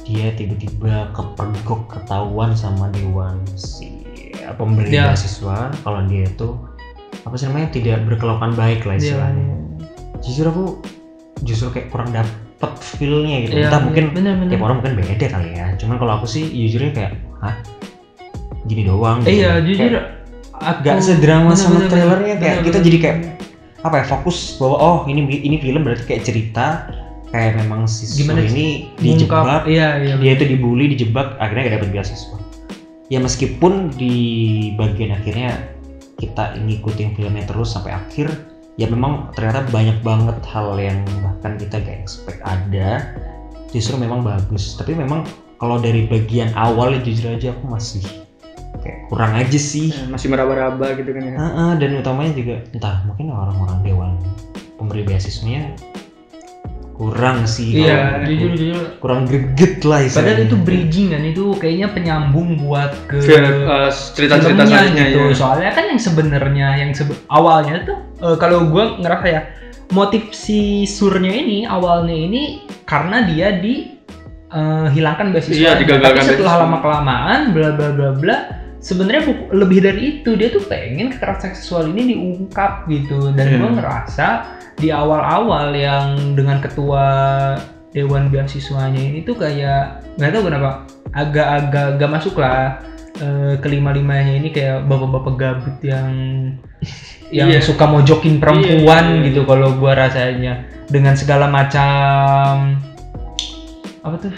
dia 0.07 0.31
tiba-tiba 0.33 1.11
kepergok 1.11 1.87
ketahuan 1.87 2.55
sama 2.55 2.87
dewan 2.91 3.39
si 3.55 4.03
pemberi 4.55 4.91
Iya. 4.91 5.11
beasiswa 5.11 5.71
kalau 5.83 6.03
dia 6.07 6.27
itu 6.27 6.47
apa 7.21 7.35
sih 7.37 7.45
namanya 7.49 7.69
tidak 7.69 7.97
berkelakuan 8.09 8.53
baik 8.57 8.85
lah 8.85 8.97
istilahnya. 8.97 9.55
Jujur 10.21 10.45
aku 10.49 10.65
justru 11.41 11.67
kayak 11.73 11.87
kurang 11.89 12.09
dapet 12.13 12.71
feel-nya 12.97 13.45
gitu. 13.45 13.61
Iya, 13.61 13.69
Entah 13.69 13.81
mungkin 13.81 14.05
bener 14.13 14.33
bener 14.37 14.51
tiap 14.53 14.63
orang 14.65 14.77
mungkin 14.81 14.93
beda 15.01 15.27
kali 15.29 15.49
ya. 15.53 15.73
Cuman 15.77 15.95
kalau 15.97 16.13
aku 16.21 16.25
sih 16.29 16.45
jujurnya 16.45 16.91
kayak, 16.93 17.13
hah? 17.41 17.55
Gini 18.65 18.85
doang. 18.85 19.21
gitu. 19.25 19.41
iya 19.41 19.57
Kayak- 19.57 19.65
jujur 19.65 19.93
aku 20.61 20.79
gak 20.85 21.01
sedrama 21.01 21.51
bener, 21.51 21.57
sama 21.57 21.77
bener, 21.81 21.89
trailernya 21.89 22.33
bener, 22.37 22.41
kayak 22.41 22.55
bener, 22.55 22.65
kita 22.69 22.77
bener. 22.77 22.85
jadi 22.85 22.97
kayak 23.01 23.17
apa 23.81 23.95
ya 23.97 24.05
fokus 24.05 24.37
bahwa 24.61 24.77
oh 24.77 24.97
ini 25.09 25.21
ini 25.25 25.57
film 25.57 25.81
berarti 25.81 26.05
kayak 26.05 26.21
cerita 26.21 26.85
kayak 27.33 27.57
memang 27.65 27.89
si 27.89 28.05
Gimana 28.21 28.45
ini 28.45 28.93
dijebak 29.01 29.65
iya 29.65 29.97
iya 29.97 30.13
dia 30.21 30.31
itu 30.37 30.45
dibully 30.45 30.85
dijebak 30.93 31.33
akhirnya 31.41 31.65
gak 31.65 31.75
dapet 31.81 31.89
beasiswa 31.89 32.37
ya 33.09 33.17
meskipun 33.17 33.89
di 33.97 34.13
bagian 34.77 35.17
akhirnya 35.17 35.57
kita 36.21 36.53
ngikutin 36.61 37.17
filmnya 37.17 37.49
terus 37.49 37.73
sampai 37.73 37.97
akhir 37.97 38.29
ya 38.77 38.85
memang 38.87 39.33
ternyata 39.33 39.65
banyak 39.73 39.97
banget 40.05 40.37
hal 40.47 40.77
yang 40.77 41.01
bahkan 41.25 41.57
kita 41.57 41.81
gak 41.81 41.97
expect 42.05 42.39
ada. 42.45 43.09
Justru 43.73 43.97
memang 43.97 44.21
bagus. 44.21 44.75
Tapi 44.77 44.93
memang 44.93 45.25
kalau 45.57 45.79
dari 45.81 46.05
bagian 46.05 46.51
awal 46.53 46.93
ya 46.93 47.01
jujur 47.01 47.33
aja 47.33 47.55
aku 47.55 47.65
masih 47.65 48.03
kayak 48.83 49.07
kurang 49.09 49.33
aja 49.33 49.59
sih. 49.59 49.89
Masih 50.07 50.29
meraba-raba 50.29 50.93
gitu 50.99 51.11
kan 51.11 51.23
ya. 51.23 51.35
Heeh, 51.39 51.71
dan 51.79 51.89
utamanya 51.97 52.33
juga 52.35 52.55
entah 52.71 52.95
mungkin 53.07 53.33
orang-orang 53.33 53.79
dewan 53.81 54.11
pemberi 54.75 55.05
beasiswanya 55.05 55.73
kurang 57.01 57.49
sih 57.49 57.81
iya 57.81 58.21
kalau 58.21 58.29
jujur 58.29 58.51
jujur 58.53 58.85
kurang 59.01 59.25
greget 59.25 59.81
lah 59.81 60.05
padahal 60.05 60.37
istilahnya. 60.37 60.45
itu 60.45 60.57
bridging 60.61 61.07
kan 61.09 61.23
itu 61.25 61.43
kayaknya 61.57 61.87
penyambung 61.89 62.49
buat 62.61 62.93
ke 63.09 63.17
cerita-cerita 63.89 64.37
filmnya 64.37 64.65
selanjutnya 64.69 65.05
gitu. 65.09 65.19
ya 65.25 65.33
Soalnya 65.33 65.71
kan 65.73 65.83
yang 65.89 65.97
sebenarnya 65.97 66.67
yang 66.77 66.91
sebe- 66.93 67.17
awalnya 67.25 67.81
tuh 67.89 67.97
eh, 68.21 68.37
kalau 68.37 68.69
gue 68.69 68.83
ngerasa 69.01 69.25
ya 69.33 69.41
motif 69.97 70.29
si 70.29 70.85
surnya 70.85 71.33
ini 71.33 71.65
awalnya 71.65 72.13
ini 72.13 72.69
karena 72.85 73.25
dia 73.25 73.49
di 73.57 73.97
eh, 74.53 74.87
hilangkan 74.93 75.33
beasiswa. 75.33 75.57
Iya, 75.57 75.71
digagalkan 75.81 76.21
Tapi 76.21 76.37
setelah 76.37 76.55
lama 76.69 76.77
kelamaan 76.85 77.39
bla 77.49 77.69
bla 77.73 77.89
bla 77.97 78.09
bla 78.13 78.37
sebenarnya 78.81 79.21
lebih 79.53 79.79
dari 79.79 80.01
itu 80.19 80.33
dia 80.33 80.49
tuh 80.49 80.65
pengen 80.65 81.13
kekerasan 81.13 81.53
seksual 81.53 81.85
ini 81.87 82.11
diungkap 82.11 82.89
gitu 82.89 83.29
dan 83.31 83.45
Iya. 83.47 83.57
gue 83.61 83.69
ngerasa 83.77 84.27
di 84.75 84.89
awal-awal 84.89 85.69
yang 85.71 86.33
dengan 86.33 86.57
ketua 86.57 87.05
dewan 87.93 88.27
beasiswanya 88.27 88.97
ini 88.97 89.21
tuh 89.21 89.37
kayak 89.37 90.01
nggak 90.17 90.31
tahu 90.33 90.49
kenapa 90.49 90.69
agak-agak 91.13 91.87
gak 91.99 92.11
masuk 92.11 92.35
lah 92.39 92.81
eh, 93.15 93.53
kelima 93.61 93.93
limanya 93.93 94.33
ini 94.33 94.49
kayak 94.49 94.87
bapak-bapak 94.89 95.35
gabut 95.37 95.77
yang 95.85 96.09
yang 97.31 97.47
Iya. 97.47 97.61
suka 97.61 97.85
mojokin 97.85 98.41
perempuan 98.41 99.03
Iya, 99.05 99.15
iya, 99.21 99.25
gitu 99.29 99.41
kalau 99.45 99.77
gua 99.77 99.93
rasanya 99.95 100.65
dengan 100.89 101.13
segala 101.13 101.45
macam 101.47 102.75
apa 104.01 104.15
tuh 104.17 104.33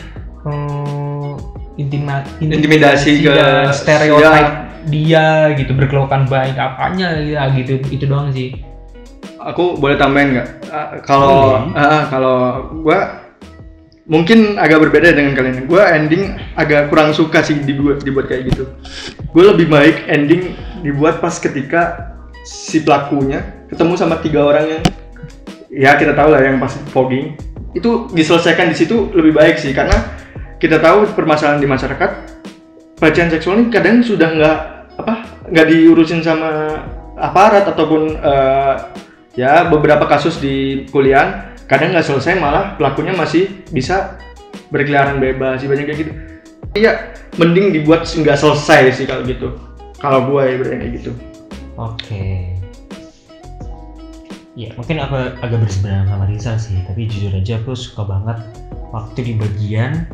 eh, 0.52 1.32
intima, 1.76 2.22
Intimidasi 2.38 3.22
ke- 3.22 3.32
dan 3.32 3.70
stereotip 3.70 4.30
ya. 4.30 4.50
dia 4.84 5.26
gitu 5.56 5.72
berkeluhan 5.72 6.28
baik 6.28 6.54
apanya 6.54 7.18
ya 7.18 7.48
gitu 7.52 7.80
itu 7.88 8.04
doang 8.04 8.30
sih 8.30 8.52
Aku 9.44 9.76
boleh 9.76 10.00
tambahin 10.00 10.40
nggak? 10.40 10.48
Ah, 10.72 11.04
kalau 11.04 11.60
Boleh. 11.60 11.76
ah, 11.76 12.04
kalau 12.08 12.38
gua 12.80 13.28
mungkin 14.04 14.56
agak 14.56 14.80
berbeda 14.80 15.12
dengan 15.12 15.36
kalian. 15.36 15.68
Gua 15.68 15.84
ending 15.90 16.32
agak 16.56 16.88
kurang 16.88 17.12
suka 17.12 17.44
sih 17.44 17.60
dibuat 17.60 18.04
dibuat 18.04 18.28
kayak 18.28 18.52
gitu. 18.52 18.72
Gue 19.32 19.44
lebih 19.44 19.68
baik 19.68 20.08
ending 20.08 20.56
dibuat 20.80 21.20
pas 21.20 21.36
ketika 21.36 22.16
si 22.44 22.80
pelakunya 22.80 23.44
ketemu 23.68 23.94
sama 23.96 24.16
tiga 24.20 24.44
orang 24.44 24.66
yang 24.70 24.84
ya 25.68 25.92
kita 25.96 26.14
tahu 26.14 26.30
lah 26.30 26.40
yang 26.40 26.60
pas 26.60 26.72
fogging 26.92 27.36
itu 27.72 28.08
diselesaikan 28.12 28.70
di 28.70 28.78
situ 28.78 29.12
lebih 29.12 29.34
baik 29.34 29.58
sih 29.58 29.72
karena 29.72 29.96
kita 30.64 30.80
tahu 30.80 31.12
permasalahan 31.12 31.60
di 31.60 31.68
masyarakat 31.68 32.12
pelecehan 32.96 33.28
seksual 33.28 33.60
ini 33.60 33.68
kadang 33.68 34.00
sudah 34.00 34.32
nggak 34.32 34.58
apa 34.96 35.14
nggak 35.52 35.68
diurusin 35.68 36.24
sama 36.24 36.80
aparat 37.20 37.68
ataupun 37.68 38.16
eh, 38.16 38.76
ya 39.36 39.68
beberapa 39.68 40.08
kasus 40.08 40.40
di 40.40 40.88
kuliah 40.88 41.52
kadang 41.68 41.92
nggak 41.92 42.08
selesai 42.08 42.40
malah 42.40 42.80
pelakunya 42.80 43.12
masih 43.12 43.68
bisa 43.76 44.16
berkeliaran 44.72 45.20
bebas 45.20 45.60
sih 45.60 45.68
banyak 45.68 45.84
kayak 45.84 46.00
gitu. 46.00 46.12
Iya 46.80 47.12
mending 47.36 47.76
dibuat 47.76 48.08
nggak 48.08 48.40
selesai 48.40 48.96
sih 48.96 49.04
kalau 49.04 49.28
gitu. 49.28 49.60
Kalau 50.00 50.32
gua 50.32 50.48
ya 50.48 50.64
berarti 50.64 50.80
kayak 50.80 50.94
gitu. 50.96 51.12
Oke. 51.76 52.56
Ya 54.56 54.72
mungkin 54.80 55.04
aku 55.04 55.18
agak 55.44 55.60
berseberangan 55.60 56.08
sama 56.08 56.26
Rizal 56.30 56.56
sih, 56.62 56.78
tapi 56.88 57.10
jujur 57.10 57.34
aja 57.36 57.58
aku 57.60 57.74
suka 57.74 58.06
banget 58.06 58.38
waktu 58.94 59.20
di 59.26 59.34
bagian 59.34 60.06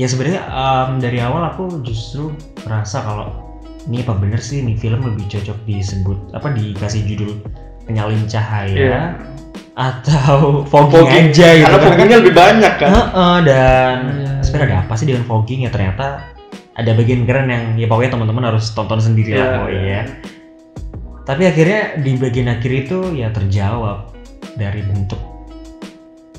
ya 0.00 0.08
sebenarnya 0.08 0.40
em, 0.48 0.90
dari 0.96 1.20
awal 1.20 1.44
aku 1.46 1.84
justru 1.84 2.32
merasa 2.64 3.04
kalau 3.04 3.28
ini 3.84 4.00
apa 4.00 4.16
bener 4.16 4.40
sih 4.40 4.60
nih 4.60 4.72
film 4.74 5.04
lebih 5.04 5.28
cocok 5.28 5.58
disebut 5.64 6.18
apa 6.32 6.48
dikasih 6.50 7.04
judul 7.04 7.36
penyalin 7.84 8.24
cahaya 8.24 8.72
Iya. 8.72 9.02
atau 9.74 10.40
fogging, 10.72 11.04
Fogging. 11.04 11.26
aja 11.28 11.48
gitu 11.52 11.64
karena 11.64 11.76
kan. 11.76 11.84
foggingnya 11.84 12.16
lebih 12.18 12.34
banyak 12.34 12.74
kan 12.76 12.90
Heeh, 12.90 13.34
dan 13.44 13.96
Iya. 14.16 14.32
sebenarnya 14.40 14.68
ada 14.70 14.78
apa 14.84 14.94
sih 14.94 15.04
dengan 15.04 15.24
fogging 15.24 15.60
ya 15.64 15.70
ternyata 15.70 16.06
ada 16.72 16.90
bagian 16.96 17.28
keren 17.28 17.48
yang 17.48 17.64
ya 17.76 17.84
pokoknya 17.84 18.16
teman-teman 18.16 18.44
harus 18.48 18.72
tonton 18.72 19.00
sendiri 19.00 19.36
Iya. 19.36 19.38
lah 19.38 19.48
pokoknya 19.60 19.84
ya. 19.84 20.02
Tapi 21.20 21.42
akhirnya 21.46 21.80
di 22.00 22.12
bagian 22.16 22.48
akhir 22.48 22.72
itu 22.74 22.98
ya 23.14 23.28
terjawab 23.30 24.10
dari 24.56 24.80
bentuk 24.82 25.20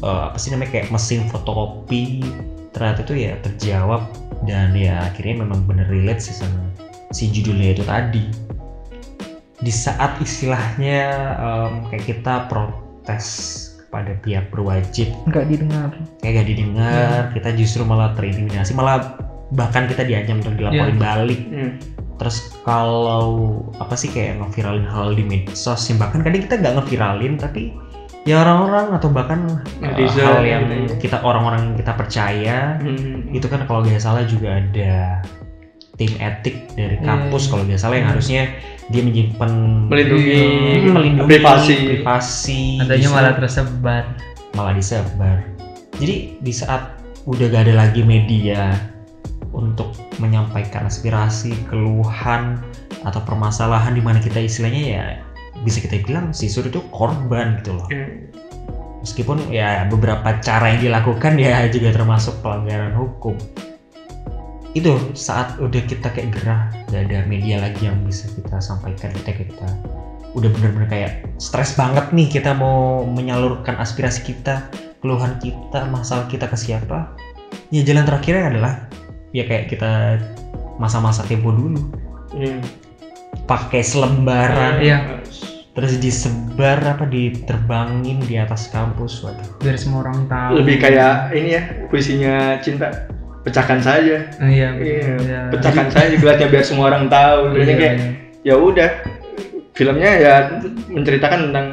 eh, 0.01 0.21
apa 0.27 0.35
sih 0.35 0.49
namanya 0.49 0.71
kayak 0.73 0.87
mesin 0.89 1.29
fotokopi 1.29 2.25
ternyata 2.71 3.03
itu 3.03 3.13
ya 3.27 3.33
terjawab 3.43 4.07
dan 4.47 4.73
ya 4.73 5.11
akhirnya 5.11 5.45
memang 5.45 5.63
bener 5.67 5.87
relate 5.91 6.23
sih 6.23 6.35
sama 6.35 6.71
si 7.11 7.29
judulnya 7.29 7.77
itu 7.77 7.83
tadi. 7.83 8.23
Di 9.61 9.69
saat 9.69 10.17
istilahnya 10.17 10.99
em, 11.37 11.71
kayak 11.93 12.05
kita 12.09 12.49
protes 12.49 13.27
kepada 13.85 14.15
pihak 14.23 14.49
berwajib. 14.49 15.11
Nggak 15.27 15.45
didengar. 15.51 15.89
Kayak 16.23 16.33
gak 16.41 16.47
didengar 16.47 17.19
kita 17.35 17.49
justru 17.59 17.81
malah 17.83 18.15
terintimidasi 18.15 18.71
malah 18.73 19.19
bahkan 19.51 19.85
kita 19.85 20.07
diancam 20.07 20.39
untuk 20.39 20.55
dilaporin 20.55 20.97
balik. 20.97 21.41
Hmm. 21.51 21.75
terus 22.21 22.53
kalau 22.61 23.65
apa 23.81 23.97
sih 23.97 24.05
kayak 24.13 24.37
ngeviralin 24.37 24.85
hal 24.85 25.17
di 25.17 25.25
medsos 25.25 25.89
bahkan 25.97 26.21
kadang 26.21 26.45
kita 26.45 26.61
nggak 26.61 26.77
ngeviralin 26.77 27.33
tapi 27.33 27.73
ya 28.21 28.45
orang-orang 28.45 28.93
atau 28.93 29.09
bahkan 29.09 29.39
uh, 29.49 29.81
Netizen 29.81 30.21
hal 30.21 30.45
yang 30.45 30.63
gitu 30.69 30.93
ya. 30.93 30.97
kita 31.01 31.17
orang-orang 31.21 31.73
yang 31.73 31.75
kita 31.75 31.93
percaya 31.95 32.57
Hmm. 32.77 33.33
itu 33.33 33.47
kan 33.49 33.65
kalau 33.65 33.81
nggak 33.81 33.97
salah 33.97 34.21
juga 34.23 34.61
ada 34.61 35.25
tim 35.97 36.13
etik 36.17 36.69
dari 36.73 36.97
Iya, 36.97 37.05
kampus 37.05 37.45
iya. 37.45 37.49
kalau 37.49 37.63
nggak 37.65 37.81
salah 37.81 37.95
yang 37.97 38.05
Hmm. 38.07 38.13
harusnya 38.13 38.41
dia 38.89 39.01
menyimpan 39.01 39.51
melindungi 39.89 40.41
Hmm, 40.79 40.93
melindungi 40.93 41.29
privasi 41.29 41.75
privasi 41.87 42.61
adanya 42.77 43.09
malah 43.09 43.33
tersebar 43.33 44.03
malah 44.51 44.73
disebar. 44.75 45.37
Jadi 45.95 46.15
di 46.37 46.51
saat 46.51 46.97
udah 47.23 47.45
gak 47.47 47.69
ada 47.69 47.85
lagi 47.85 48.01
media 48.01 48.73
untuk 49.51 49.93
menyampaikan 50.17 50.85
aspirasi, 50.85 51.53
keluhan 51.69 52.57
atau 53.01 53.21
permasalahan 53.21 53.93
di 53.93 54.01
mana 54.01 54.17
kita 54.17 54.37
istilahnya 54.37 54.81
ya 54.81 55.05
bisa 55.61 55.81
kita 55.81 56.01
bilang 56.05 56.33
si 56.33 56.49
Sur 56.49 56.65
itu 56.65 56.81
korban 56.89 57.61
gitu 57.61 57.77
loh. 57.77 57.87
Hmm. 57.89 58.29
Meskipun 59.01 59.49
ya 59.49 59.89
beberapa 59.89 60.37
cara 60.45 60.77
yang 60.77 60.81
dilakukan 60.91 61.37
ya 61.41 61.65
juga 61.73 61.93
termasuk 61.93 62.37
pelanggaran 62.45 62.93
hukum. 62.93 63.33
Itu 64.77 64.95
saat 65.17 65.57
udah 65.59 65.83
kita 65.83 66.13
kayak 66.13 66.31
gerah, 66.31 66.71
gak 66.87 67.09
ada 67.09 67.27
media 67.27 67.59
lagi 67.59 67.89
yang 67.89 67.97
bisa 68.07 68.29
kita 68.31 68.61
sampaikan 68.61 69.11
kita 69.11 69.35
kita 69.35 69.67
udah 70.31 70.47
bener-bener 70.47 70.87
kayak 70.87 71.11
stres 71.43 71.75
banget 71.75 72.07
nih 72.15 72.39
kita 72.39 72.55
mau 72.55 73.03
menyalurkan 73.03 73.75
aspirasi 73.75 74.31
kita, 74.31 74.71
keluhan 75.03 75.35
kita, 75.43 75.91
masalah 75.91 76.23
kita 76.31 76.47
ke 76.47 76.55
siapa. 76.55 77.11
Ya 77.67 77.83
jalan 77.83 78.07
terakhirnya 78.07 78.47
adalah 78.47 78.73
ya 79.35 79.43
kayak 79.43 79.67
kita 79.75 80.23
masa-masa 80.79 81.27
tempo 81.27 81.51
dulu 81.51 81.83
Hmm. 82.31 82.63
Pakai 83.45 83.81
selembaran. 83.81 84.79
Iya. 84.79 84.99
terus 85.71 86.03
disebar 86.03 86.83
apa 86.83 87.07
diterbangin 87.07 88.19
di 88.27 88.35
atas 88.35 88.67
kampus 88.75 89.23
waduh 89.23 89.55
biar 89.63 89.79
semua 89.79 90.03
orang 90.03 90.27
tahu. 90.27 90.59
Lebih 90.59 90.83
kayak 90.83 91.31
ini 91.31 91.49
ya 91.55 91.63
puisinya 91.87 92.59
cinta 92.59 93.07
pecahkan 93.47 93.79
saja. 93.79 94.27
Iya 94.43 94.75
Iya, 94.75 95.15
iya. 95.23 95.41
pecahkan 95.47 95.87
saja 95.87 96.11
gelasnya 96.19 96.51
biar 96.51 96.65
semua 96.67 96.91
orang 96.91 97.07
tahu. 97.07 97.55
Jadi 97.55 97.71
Iya, 97.71 97.79
kayak 97.79 97.95
iya. 97.95 98.09
ya 98.51 98.55
udah 98.59 98.89
filmnya 99.71 100.11
ya 100.19 100.33
menceritakan 100.91 101.39
tentang 101.49 101.65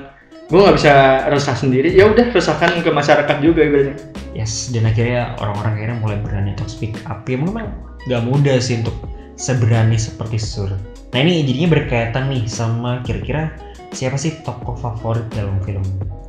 gue 0.47 0.61
nggak 0.63 0.77
bisa 0.79 0.95
resah 1.35 1.57
sendiri. 1.59 1.91
Ya 1.91 2.07
udah 2.07 2.31
resahkan 2.31 2.79
ke 2.81 2.91
masyarakat 2.95 3.37
juga 3.43 3.67
ibaratnya. 3.67 3.99
Yes 4.31 4.71
dan 4.71 4.87
akhirnya 4.87 5.35
orang-orang 5.43 5.75
akhirnya 5.75 5.99
mulai 5.99 6.19
berani 6.23 6.55
untuk 6.55 6.71
speak 6.71 6.95
up. 7.11 7.27
Ya 7.27 7.35
memang 7.35 7.75
nggak 8.07 8.23
mudah 8.23 8.63
sih 8.63 8.79
untuk 8.79 8.95
seberani 9.35 9.99
seperti 9.99 10.39
Sur 10.39 10.71
nah 11.09 11.19
ini 11.25 11.41
jadinya 11.45 11.81
berkaitan 11.81 12.29
nih 12.29 12.45
sama 12.45 13.01
kira-kira 13.01 13.53
siapa 13.97 14.21
sih 14.21 14.37
tokoh 14.45 14.77
favorit 14.77 15.25
dalam 15.33 15.57
film 15.65 15.85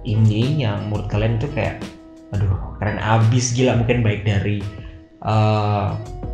ini 0.08 0.63
yang 0.63 0.88
menurut 0.88 1.12
kalian 1.12 1.36
itu 1.36 1.48
kayak 1.52 1.84
aduh 2.32 2.78
keren 2.80 3.00
abis 3.02 3.52
gila. 3.54 3.76
Mungkin 3.80 4.06
baik 4.06 4.24
dari 4.24 4.63
eh, 5.26 5.88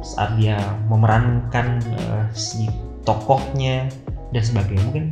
saat 0.06 0.32
dia 0.38 0.60
memerankan 0.92 1.82
eh, 1.82 2.24
si 2.36 2.70
tokohnya 3.08 3.90
dan 4.34 4.44
sebagainya. 4.44 4.84
Mungkin 4.92 5.06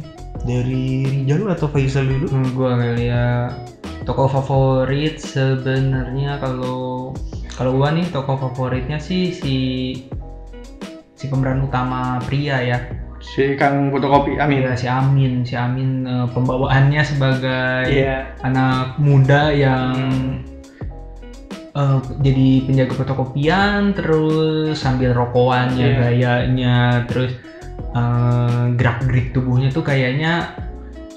dari 0.43 1.07
Rijal 1.07 1.47
atau 1.49 1.67
Faisal 1.71 2.05
dulu? 2.05 2.27
Hmm, 2.29 2.47
gua 2.53 2.73
ya 2.99 3.49
tokoh 4.03 4.27
favorit 4.27 5.17
sebenarnya 5.17 6.35
kalau 6.43 7.15
kalau 7.55 7.79
gua 7.79 7.95
nih 7.95 8.03
tokoh 8.11 8.35
favoritnya 8.35 8.99
sih 8.99 9.31
si 9.31 9.55
si 11.15 11.25
pemeran 11.31 11.63
utama 11.63 12.19
pria 12.27 12.59
ya 12.59 12.77
si 13.23 13.55
kang 13.55 13.87
fotokopi 13.87 14.35
amin 14.35 14.67
ya 14.67 14.75
si 14.75 14.85
Amin 14.85 15.41
si 15.41 15.55
Amin 15.55 16.03
eh, 16.03 16.27
pembawaannya 16.27 17.01
sebagai 17.01 17.87
iya 17.87 18.35
anak 18.43 18.99
muda 18.99 19.47
yang 19.49 19.95
eh, 21.71 21.99
jadi 22.19 22.47
penjaga 22.67 22.93
fotokopian 22.93 23.95
terus 23.95 24.75
sambil 24.77 25.15
rokokannya 25.15 25.87
Iya. 25.87 25.99
gayanya 26.03 26.77
terus 27.07 27.31
gerak 28.73 29.05
gerik 29.05 29.31
tubuhnya 29.31 29.69
tuh 29.69 29.85
kayaknya 29.85 30.49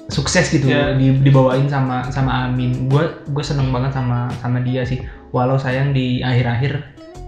sukses 0.07 0.47
gitu 0.47 0.69
Iya. 0.69 0.93
di- 0.95 1.19
dibawain 1.19 1.67
sama 1.67 2.07
sama 2.07 2.47
Amin 2.47 2.87
gue 2.87 3.03
gue 3.27 3.43
seneng 3.43 3.73
banget 3.73 3.91
sama 3.93 4.29
sama 4.39 4.61
dia 4.61 4.85
sih 4.85 5.01
walau 5.35 5.59
sayang 5.59 5.91
di 5.91 6.23
akhir-akhir 6.23 6.79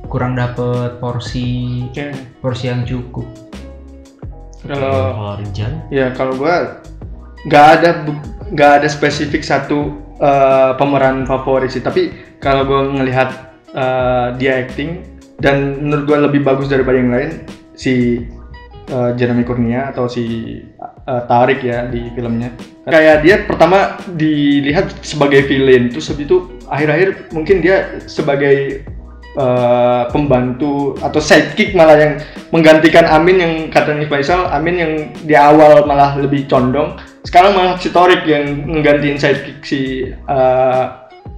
kurang 0.07 0.37
dapet 0.37 1.01
porsi 1.01 1.83
Oke. 1.91 2.13
porsi 2.39 2.71
yang 2.71 2.85
cukup 2.87 3.25
kalau 4.65 4.95
kalau 5.15 5.33
Rijal 5.39 5.71
ya 5.87 6.11
kalau 6.11 6.33
gua 6.35 6.83
nggak 7.47 7.65
ada 7.79 7.89
nggak 8.51 8.71
ada 8.83 8.87
spesifik 8.91 9.45
satu 9.45 9.95
eh, 10.19 10.71
pemeran 10.75 11.23
favorit 11.23 11.71
sih 11.71 11.83
tapi 11.83 12.11
kalau 12.43 12.67
gua 12.67 12.81
ngelihat 12.91 13.29
eh, 13.71 14.27
dia 14.35 14.65
acting 14.67 15.05
dan 15.39 15.79
menurut 15.79 16.03
gua 16.03 16.19
lebih 16.27 16.43
bagus 16.43 16.67
daripada 16.67 16.99
yang 16.99 17.11
lain 17.13 17.31
si 17.79 18.27
eh, 18.91 19.11
Jeremy 19.15 19.47
Kurnia 19.47 19.95
atau 19.95 20.11
si 20.11 20.59
eh, 20.83 21.23
Tarik 21.29 21.63
ya 21.63 21.87
di 21.87 22.11
filmnya. 22.11 22.51
Kayak 22.89 23.17
dia 23.21 23.35
pertama 23.45 24.01
dilihat 24.17 24.89
sebagai 25.05 25.45
villain, 25.45 25.93
terus 25.93 26.09
habis 26.09 26.25
itu 26.25 26.59
akhir-akhir 26.67 27.29
mungkin 27.31 27.61
dia 27.61 28.01
sebagai 28.09 28.81
eh, 29.37 30.03
pembantu 30.09 30.97
atau 31.03 31.21
sidekick 31.21 31.77
malah 31.77 31.97
yang 31.99 32.13
menggantikan 32.49 33.05
Amin 33.05 33.37
yang 33.37 33.53
kata 33.69 33.93
Nih 33.93 34.09
Faisal, 34.09 34.49
Amin 34.49 34.75
yang 34.79 34.93
di 35.25 35.35
awal 35.37 35.85
malah 35.85 36.17
lebih 36.17 36.49
condong, 36.49 36.97
sekarang 37.27 37.53
malah 37.53 37.77
si 37.77 37.93
Torik 37.93 38.25
yang 38.25 38.65
menggantiin 38.65 39.19
sidekick 39.21 39.61
si 39.61 40.09
eh, 40.09 40.85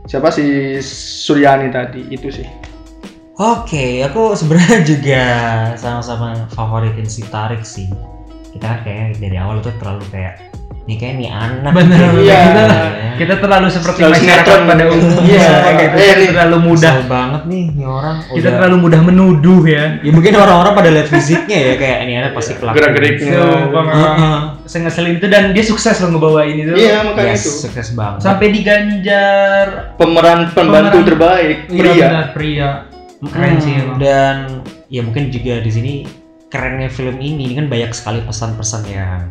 siapa 0.07 0.29
si 0.31 0.77
Suryani 1.25 1.73
tadi 1.73 2.07
itu 2.13 2.31
sih. 2.31 2.47
Oke, 3.41 4.05
aku 4.05 4.37
sebenarnya 4.37 4.85
juga 4.91 5.23
sama-sama 5.73 6.45
favoritin 6.53 7.09
si 7.09 7.25
Tarik 7.25 7.65
sih. 7.65 7.89
Kita 8.53 8.67
kan 8.67 8.79
kayak 8.85 9.17
dari 9.17 9.37
awal 9.39 9.63
tuh 9.65 9.73
terlalu 9.81 10.05
kayak 10.13 10.51
nih 10.81 10.97
kayak 10.97 11.15
nih 11.15 11.29
anak. 11.29 11.71
Bener, 11.71 11.93
gitu. 11.93 12.19
iya. 12.21 12.39
kita, 12.43 12.63
kita 13.15 13.33
terlalu 13.37 13.67
seperti 13.69 13.99
Terlalu 13.99 14.15
masyarakat 14.17 14.41
sinetron. 14.41 14.61
pada 14.65 14.83
umumnya 14.87 15.21
Iya, 15.21 15.37
gitu. 15.37 15.53
eh, 15.61 15.75
Kita 15.77 15.93
nih. 16.17 16.29
terlalu 16.31 16.57
mudah 16.63 16.93
Kesel 16.93 17.07
banget 17.07 17.41
nih 17.45 17.63
nih 17.71 17.85
orang. 17.87 18.15
kita 18.19 18.33
udah- 18.33 18.53
terlalu 18.57 18.77
mudah 18.79 19.01
menuduh 19.03 19.61
ya 19.63 19.83
Ya 19.99 20.11
mungkin 20.11 20.31
orang-orang 20.35 20.73
pada 20.73 20.89
lihat 20.89 21.07
fisiknya 21.07 21.57
ya 21.59 21.73
kayak 21.75 21.97
ini 22.01 22.13
anak 22.17 22.31
pasti 22.33 22.53
pelaku. 22.55 22.75
Gerak-geriknya. 22.75 23.31
Sumpah 23.31 23.83
memang 23.83 24.13
Heeh. 24.17 24.39
sengeselin 24.65 25.13
itu 25.15 25.27
dan 25.27 25.43
dia 25.51 25.63
sukses 25.63 25.95
loh 25.97 26.09
ngebawain 26.11 26.55
itu 26.55 26.73
Iya 26.73 26.97
makanya 27.03 27.29
Yes, 27.31 27.41
itu 27.41 27.51
sukses 27.61 27.87
banget. 27.91 28.19
sampai 28.21 28.47
diganjar 28.49 29.65
pemeran 29.95 30.39
pembantu 30.49 30.89
Pemeran- 30.91 31.07
terbaik 31.07 31.57
Iya, 31.67 31.77
pria. 31.79 31.93
benar, 32.03 32.25
pria 32.31 32.69
keren 33.23 33.51
Hmm, 33.51 33.61
sih 33.61 33.73
emang. 33.75 33.97
Dan 33.97 34.35
ya 34.87 35.01
mungkin 35.01 35.29
juga 35.29 35.53
di 35.57 35.69
sini 35.69 35.93
kerennya 36.47 36.89
film 36.89 37.15
ini, 37.17 37.45
ini 37.45 37.53
kan 37.55 37.67
banyak 37.67 37.91
sekali 37.91 38.19
pesan-pesan 38.21 38.81
yang 38.87 39.29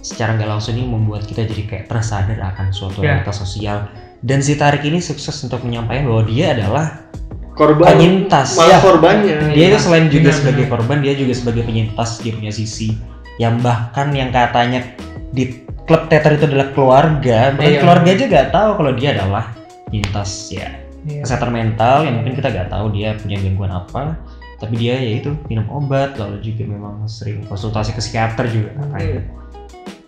secara 0.00 0.34
nggak 0.34 0.48
langsung 0.48 0.74
ini 0.74 0.84
membuat 0.84 1.24
kita 1.24 1.42
jadi 1.42 1.62
kayak 1.64 1.84
tersadar 1.86 2.38
akan 2.38 2.70
suatu 2.70 3.00
Ya. 3.00 3.18
realitas 3.18 3.38
sosial. 3.38 3.88
Dan 4.18 4.42
si 4.42 4.54
Tarik 4.54 4.82
ini 4.82 4.98
sukses 4.98 5.34
untuk 5.40 5.62
menyampaikan 5.62 6.06
bahwa 6.06 6.22
dia 6.24 6.52
adalah 6.52 7.06
Korban 7.52 7.86
penyintas. 7.90 8.54
Ya. 8.56 8.78
korbannya. 8.78 9.50
Dia 9.50 9.66
itu 9.68 9.78
selain 9.80 10.06
juga 10.06 10.30
Benar, 10.30 10.38
sebagai 10.38 10.64
benar. 10.64 10.72
korban, 10.78 10.96
dia 11.02 11.14
juga 11.14 11.32
sebagai 11.34 11.62
penyintas. 11.62 12.10
Dia 12.18 12.32
punya 12.32 12.50
sisi 12.50 12.94
yang 13.36 13.58
bahkan 13.58 14.10
yang 14.10 14.30
katanya 14.30 14.82
di 15.30 15.58
klub 15.82 16.06
teater 16.06 16.34
itu 16.34 16.46
adalah 16.46 16.70
keluarga. 16.70 17.50
Bahkan 17.52 17.66
Iya. 17.68 17.80
keluarga 17.82 18.08
aja 18.08 18.24
nggak 18.26 18.48
tahu 18.50 18.70
kalau 18.74 18.92
dia 18.94 19.08
adalah 19.12 19.44
penyintas 19.86 20.30
ya 20.50 20.68
Iya. 21.02 21.22
kesehatan 21.24 21.50
mental 21.50 22.04
yang 22.04 22.14
mungkin 22.20 22.34
kita 22.34 22.48
nggak 22.48 22.68
tahu 22.68 22.86
dia 22.92 23.16
punya 23.16 23.40
gangguan 23.40 23.72
apa 23.72 24.18
tapi 24.58 24.74
dia 24.76 24.98
ya 24.98 25.22
itu 25.22 25.30
minum 25.46 25.64
obat 25.72 26.18
lalu 26.18 26.42
juga 26.44 26.66
memang 26.66 27.06
sering 27.06 27.46
konsultasi 27.46 27.94
ke 27.94 28.02
psikiater 28.02 28.44
juga 28.46 28.70
katanya. 28.76 29.22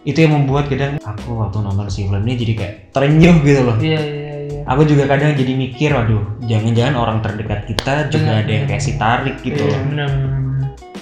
Itu 0.02 0.18
yang 0.18 0.32
membuat 0.34 0.66
kadang 0.66 0.96
aku 0.98 1.36
waktu 1.38 1.60
nonton 1.60 1.86
si 1.86 2.04
film 2.04 2.22
ini 2.22 2.34
jadi 2.34 2.52
kayak 2.54 2.74
terenyuh 2.90 3.36
gitu 3.40 3.60
loh. 3.62 3.76
Iya 3.76 4.00
iya 4.00 4.32
iya. 4.42 4.60
Aku 4.66 4.82
juga 4.82 5.04
kadang 5.04 5.34
jadi 5.34 5.52
mikir 5.52 5.90
waduh 5.90 6.24
jangan-jangan 6.42 6.94
orang 6.94 7.18
terdekat 7.20 7.66
kita 7.66 8.08
juga 8.08 8.30
Benar, 8.30 8.40
ada 8.40 8.50
yang 8.50 8.64
kayak 8.66 8.80
si 8.80 8.92
tarik 8.94 9.36
gitu 9.40 9.60
Iya. 9.60 9.70
loh. 9.70 9.82
benar. 9.86 10.10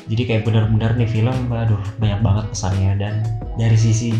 jadi 0.09 0.23
kayak 0.25 0.43
benar-benar 0.43 0.91
nih 0.95 1.05
film 1.07 1.37
aduh 1.49 1.77
banyak 1.97 2.19
banget 2.19 2.45
pesannya. 2.49 2.93
Dan 2.97 3.15
dari 3.55 3.77
sisi 3.77 4.17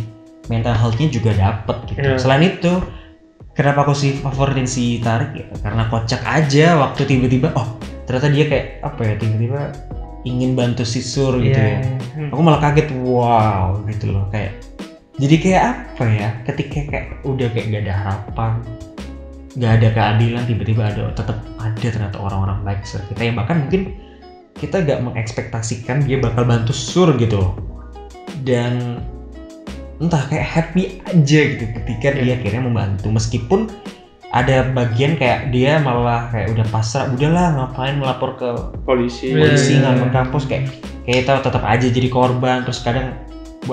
mental 0.47 0.73
health-nya 0.73 1.09
juga 1.09 1.33
dapet 1.33 1.77
gitu. 1.89 2.05
Iya. 2.05 2.21
selain 2.21 2.45
itu 2.47 2.73
kenapa 3.53 3.83
aku 3.83 3.93
sih 3.93 4.15
favoritin 4.15 4.65
si 4.65 5.01
Tarik? 5.01 5.33
Ya 5.35 5.47
karena 5.59 5.89
kocak 5.89 6.23
aja 6.23 6.77
waktu 6.79 7.03
tiba-tiba 7.03 7.51
oh 7.53 7.75
ternyata 8.05 8.29
dia 8.29 8.45
kayak 8.47 8.67
apa 8.81 9.01
ya 9.03 9.15
tiba-tiba 9.17 9.61
ingin 10.23 10.53
bantu 10.53 10.85
si 10.85 11.01
Sur 11.01 11.39
gitu 11.39 11.57
Iya, 11.57 11.81
ya. 11.81 11.81
iya. 12.15 12.29
aku 12.29 12.41
malah 12.41 12.61
kaget 12.61 12.89
wow 13.01 13.81
gitu 13.87 14.13
loh. 14.13 14.29
Kayak 14.29 14.61
jadi 15.19 15.37
kayak 15.43 15.63
apa 15.67 16.05
ya? 16.07 16.29
Ketika 16.47 16.79
kayak 16.87 17.07
udah 17.27 17.51
kayak 17.51 17.67
gak 17.75 17.83
ada 17.91 17.95
harapan 17.95 18.53
gak 19.59 19.83
ada 19.83 19.89
keadilan 19.91 20.43
tiba-tiba 20.47 20.83
ada 20.87 21.11
tetap 21.19 21.43
ada 21.59 21.75
ternyata 21.83 22.17
orang-orang 22.23 22.63
baik 22.63 22.87
sekitar 22.87 23.11
kita. 23.11 23.23
Yang 23.27 23.37
bahkan 23.43 23.57
mungkin 23.67 23.83
kita 24.55 24.77
gak 24.87 25.01
mengekspektasikan 25.03 26.07
dia 26.07 26.23
bakal 26.23 26.47
bantu 26.47 26.71
sur 26.71 27.11
gitu 27.19 27.43
loh. 27.43 27.53
Dan 28.47 29.03
entah 29.99 30.23
kayak 30.31 30.47
happy 30.47 31.03
aja 31.11 31.41
gitu 31.59 31.65
ketika 31.83 32.15
dia 32.15 32.39
akhirnya 32.39 32.63
membantu. 32.63 33.11
Meskipun 33.11 33.67
ada 34.31 34.71
bagian 34.71 35.19
kayak 35.19 35.51
dia 35.51 35.81
malah 35.83 36.31
kayak 36.31 36.53
udah 36.53 36.67
pasrah 36.71 37.09
udahlah 37.11 37.59
ngapain 37.59 37.99
melapor 37.99 38.39
ke 38.39 38.49
polisi. 38.87 39.35
Iya, 39.35 39.51
polisi 39.51 39.73
iya, 39.75 39.81
nggak 39.83 39.95
iya. 39.99 40.15
kampus. 40.15 40.43
Kayak 40.47 40.65
kayak 41.03 41.27
kita 41.27 41.33
tetap 41.43 41.65
aja 41.67 41.87
jadi 41.91 42.09
korban. 42.13 42.63
Terus 42.63 42.81
kadang 42.87 43.19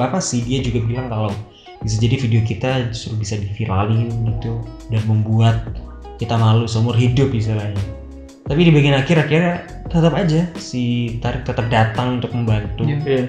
apa 0.02 0.20
sih 0.20 0.42
dia 0.44 0.64
juga 0.64 0.84
bilang 0.84 1.08
kalau 1.08 1.32
bisa 1.84 2.02
jadi 2.02 2.16
video 2.18 2.42
kita 2.42 2.90
justru 2.90 3.14
bisa 3.20 3.36
diviralin 3.38 4.10
gitu 4.10 4.64
dan 4.90 5.02
membuat 5.06 5.62
kita 6.18 6.40
malu 6.40 6.66
seumur 6.66 6.96
hidup 6.96 7.30
istilahnya. 7.36 7.80
Tapi 8.46 8.62
di 8.62 8.72
bagian 8.72 8.98
akhir 8.98 9.26
akhirnya 9.26 9.66
tetap 9.90 10.14
aja 10.14 10.46
si 10.58 11.16
Tarik 11.22 11.46
tetap 11.46 11.66
datang 11.70 12.22
untuk 12.22 12.32
membantu. 12.34 12.86
Iya. 12.86 12.98
Iya. 13.06 13.26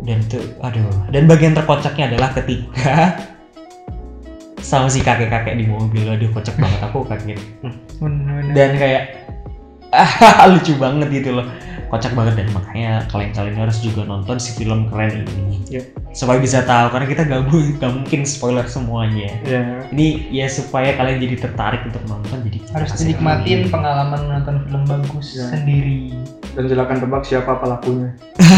dan 0.00 0.16
itu 0.24 0.40
aduh. 0.64 0.88
Dan 1.12 1.28
bagian 1.28 1.52
terkocaknya 1.52 2.08
adalah 2.16 2.32
ketika 2.32 3.20
sama 4.64 4.88
si 4.88 5.04
kakek-kakek 5.04 5.60
di 5.60 5.68
mobil. 5.68 6.08
Aduh 6.08 6.32
kocak 6.32 6.56
banget. 6.56 6.80
Aku 6.88 7.04
kaget. 7.04 7.40
Dan 8.56 8.70
kayak 8.80 9.19
lucu 10.50 10.72
banget 10.76 11.08
gitu 11.12 11.30
loh 11.32 11.46
kocak 11.90 12.14
banget 12.14 12.38
dan 12.38 12.48
makanya 12.54 12.92
kalian-kalian 13.10 13.56
harus 13.58 13.82
juga 13.82 14.06
nonton 14.06 14.38
si 14.38 14.54
film 14.54 14.86
keren 14.86 15.26
ini 15.26 15.58
Iya. 15.66 15.82
supaya 16.10 16.38
bisa 16.38 16.62
tahu 16.62 16.90
karena 16.90 17.06
kita 17.06 17.22
gak, 17.24 17.50
gak 17.78 17.92
mungkin 17.92 18.22
spoiler 18.22 18.62
semuanya 18.64 19.26
Iya. 19.42 19.90
ini 19.90 20.30
ya 20.30 20.46
supaya 20.46 20.94
kalian 20.94 21.18
jadi 21.18 21.36
tertarik 21.40 21.82
untuk 21.82 21.98
nonton 22.06 22.42
jadi 22.42 22.58
harus 22.70 22.94
dinikmatin 22.94 23.66
pengalaman 23.68 24.22
menonton 24.22 24.56
film 24.64 24.82
bagus 24.86 25.34
Iya. 25.34 25.46
sendiri 25.50 26.14
Dan 26.50 26.66
silakan 26.66 26.98
tebak 26.98 27.22
siapa 27.22 27.52
pelakunya. 27.56 28.10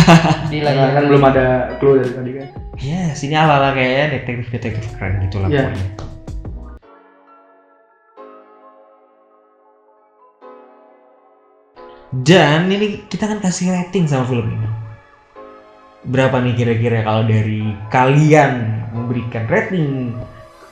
Gila. 0.48 0.70
kan 0.72 1.04
belum 1.04 1.24
ada 1.26 1.46
clue 1.76 2.00
dari 2.00 2.08
tadi 2.10 2.30
kan. 2.36 2.46
ya 2.80 3.12
sini 3.12 3.32
ala-ala 3.32 3.72
kayak 3.72 4.16
detektif-detektif 4.18 4.96
keren 4.96 5.20
gitu 5.22 5.36
lah 5.38 5.48
Iya. 5.48 5.68
pokoknya 5.68 5.86
dan 12.20 12.68
ini 12.68 13.00
kita 13.08 13.24
kan 13.24 13.40
kasih 13.40 13.72
rating 13.72 14.04
sama 14.04 14.28
film 14.28 14.52
ini 14.52 14.68
berapa 16.12 16.36
nih 16.44 16.54
kira-kira 16.58 17.06
kalau 17.06 17.24
dari 17.24 17.72
kalian 17.88 18.84
memberikan 18.92 19.48
rating 19.48 20.12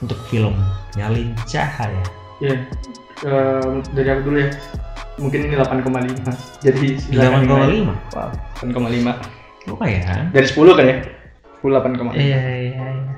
untuk 0.03 0.19
film 0.29 0.53
Nyalin 0.93 1.33
Cahaya 1.49 2.03
Iya. 2.41 2.57
Eh, 3.21 3.71
dari 3.93 4.09
aku 4.09 4.21
dulu 4.33 4.37
ya. 4.41 4.49
Mungkin 5.21 5.39
ini 5.45 5.53
8,5. 5.53 6.33
Jadi 6.65 6.97
silakan 6.97 7.45
nilai. 7.45 7.85
8,5 7.85 7.93
Wow. 8.17 8.29
8,5. 8.65 9.13
lumayan 9.69 10.33
Dari 10.33 10.47
10 10.49 10.73
kan 10.73 10.85
ya? 10.89 10.97
10 11.61 11.77
8,5. 11.77 12.17
Iya 12.17 12.41
iya 12.41 12.85
iya. 12.97 13.13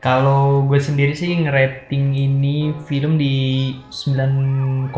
Kalau 0.00 0.64
gue 0.64 0.80
sendiri 0.80 1.12
sih 1.12 1.28
ngerating 1.28 2.16
ini 2.16 2.72
film 2.88 3.20
di 3.20 3.76
9,5 3.92 4.88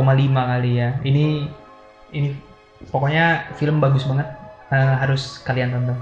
kali 0.47 0.79
ya. 0.79 0.95
Ini 1.03 1.51
ini 2.15 2.29
pokoknya 2.91 3.53
film 3.57 3.79
bagus 3.81 4.05
banget. 4.05 4.29
Eh, 4.67 4.95
harus 4.99 5.39
kalian 5.47 5.71
tonton. 5.71 5.95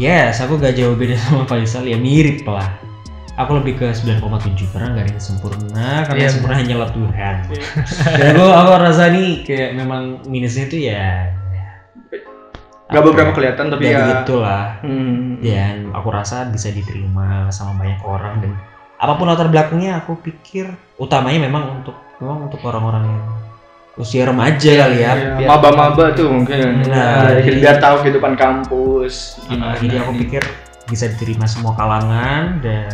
Yes, 0.00 0.40
aku 0.40 0.56
gak 0.56 0.72
jauh 0.72 0.96
beda 0.96 1.16
sama 1.28 1.44
Faisal 1.44 1.84
ya 1.84 2.00
mirip 2.00 2.44
lah. 2.48 2.68
Aku 3.40 3.56
lebih 3.56 3.80
ke 3.80 3.88
9,7 3.96 4.76
karena 4.76 4.92
nggak 4.92 5.04
ada 5.08 5.12
yang 5.16 5.24
sempurna 5.24 5.88
karena 6.04 6.20
yang 6.28 6.34
sempurna 6.36 6.56
hanyalah 6.60 6.88
Tuhan. 6.92 7.36
Dan 8.20 8.24
aku 8.36 8.44
aku 8.44 8.70
rasa 8.76 9.04
nih 9.08 9.40
kayak 9.40 9.70
memang 9.72 10.20
minusnya 10.28 10.68
itu 10.68 10.76
ya. 10.92 11.32
ya, 11.32 11.68
Gak 12.92 13.00
apa 13.00 13.08
beberapa 13.08 13.32
kelihatan 13.32 13.72
tapi 13.72 13.88
ya 13.88 13.92
ya. 13.92 13.96
begitulah. 14.04 14.64
Hmm. 14.84 15.40
Dan 15.40 15.96
aku 15.96 16.08
rasa 16.12 16.44
bisa 16.52 16.68
diterima 16.76 17.48
sama 17.48 17.80
banyak 17.80 18.04
orang 18.04 18.34
dan 18.44 18.52
apa 19.00 19.12
pun 19.16 19.26
latar 19.26 19.48
belakangnya 19.48 20.04
aku 20.04 20.14
pikir 20.20 20.68
utamanya 21.00 21.48
memang 21.48 21.82
untuk 21.82 21.96
memang 22.20 22.46
untuk 22.52 22.60
orang-orang 22.68 23.02
yang 23.08 23.24
usia 23.94 24.24
remaja 24.24 24.72
kali 24.84 25.04
ya. 25.04 25.12
Iya, 25.36 25.46
maba-maba 25.46 26.16
tuh 26.16 26.32
mungkin. 26.32 26.88
Nah, 26.88 27.28
Nah, 27.28 27.40
jadi- 27.40 27.60
biar 27.60 27.76
tahu 27.76 27.96
kehidupan 28.02 28.34
kampus. 28.34 29.36
Nah, 29.46 29.76
Gimana 29.76 29.76
jadi 29.78 29.94
aku 30.00 30.10
nih. 30.12 30.20
pikir 30.24 30.42
bisa 30.88 31.04
diterima 31.08 31.44
semua 31.44 31.72
kalangan 31.72 32.60
dan 32.60 32.92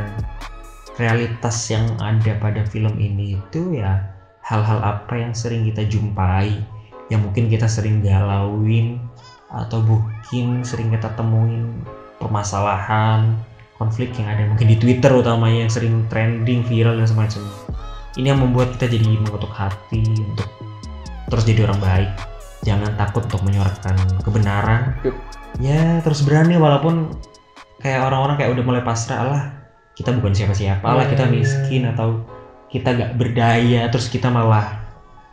realitas 0.96 1.54
yang 1.68 1.86
ada 1.98 2.34
pada 2.36 2.62
film 2.64 2.94
ini 2.98 3.38
itu 3.38 3.74
ya 3.74 4.02
hal-hal 4.42 4.82
apa 4.82 5.14
yang 5.14 5.30
sering 5.30 5.62
kita 5.64 5.86
jumpai 5.86 6.58
yang 7.08 7.22
mungkin 7.22 7.46
kita 7.46 7.64
sering 7.64 8.02
galauin 8.02 8.98
atau 9.48 9.80
mungkin 9.80 10.60
sering 10.60 10.90
kita 10.90 11.08
temuin 11.14 11.80
permasalahan 12.18 13.32
konflik 13.74 14.10
yang 14.14 14.28
ada 14.28 14.42
mungkin 14.44 14.68
di 14.68 14.76
Twitter 14.76 15.08
utamanya 15.10 15.64
yang 15.64 15.72
sering 15.72 16.04
trending 16.06 16.60
viral 16.62 16.98
dan 16.98 17.06
semacamnya 17.06 17.54
ini 18.14 18.26
yang 18.28 18.42
membuat 18.42 18.74
kita 18.76 18.90
jadi 18.90 19.06
mengetuk 19.16 19.54
hati 19.54 20.02
untuk 20.18 20.50
terus 21.28 21.44
jadi 21.44 21.68
orang 21.68 21.80
baik. 21.80 22.10
Jangan 22.66 22.90
takut 22.98 23.22
untuk 23.28 23.44
menyuarakan 23.46 23.94
kebenaran. 24.26 24.98
Ya 25.62 26.02
terus 26.02 26.26
berani 26.26 26.58
walaupun 26.58 27.14
kayak 27.80 28.02
orang-orang 28.02 28.36
kayak 28.40 28.50
udah 28.58 28.64
mulai 28.66 28.82
pasrah 28.82 29.22
lah. 29.24 29.42
Kita 29.94 30.14
bukan 30.14 30.34
siapa-siapa 30.34 30.84
lah 30.84 31.06
kita 31.10 31.26
Hmm. 31.26 31.34
miskin 31.38 31.86
atau 31.86 32.22
kita 32.68 32.94
gak 32.94 33.12
berdaya 33.18 33.88
terus 33.88 34.06
kita 34.12 34.28
malah 34.28 34.78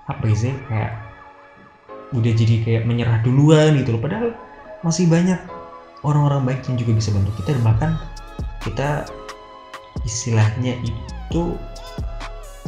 apa 0.07 0.23
sih 0.31 0.53
kayak 0.69 0.93
udah 2.13 2.31
jadi 2.31 2.55
kayak 2.63 2.83
menyerah 2.85 3.19
duluan 3.25 3.75
gitu 3.77 3.97
loh. 3.97 4.01
Padahal 4.01 4.33
masih 4.85 5.09
banyak 5.09 5.37
orang-orang 6.05 6.45
baik 6.45 6.61
yang 6.69 6.77
juga 6.77 6.91
bisa 6.97 7.09
bantu 7.09 7.33
kita 7.41 7.57
dan 7.57 7.63
bahkan 7.65 7.91
kita 8.61 8.89
istilahnya 10.05 10.77
itu 10.85 11.57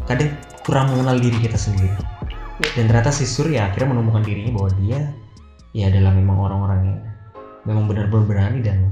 kadang 0.10 0.34
kurang 0.66 0.90
mengenal 0.94 1.22
diri 1.22 1.38
kita 1.38 1.58
sendiri 1.58 1.94
dan 2.58 2.84
ternyata 2.90 3.14
si 3.14 3.30
Sur 3.30 3.48
ya 3.48 3.70
akhirnya 3.70 3.94
menemukan 3.94 4.26
dirinya 4.26 4.52
bahwa 4.58 4.70
dia 4.82 5.00
ya 5.74 5.94
adalah 5.94 6.12
memang 6.14 6.38
orang-orang 6.42 6.80
yang 6.90 7.00
memang 7.68 7.84
benar-benar 7.86 8.26
berani 8.26 8.60
dan 8.66 8.90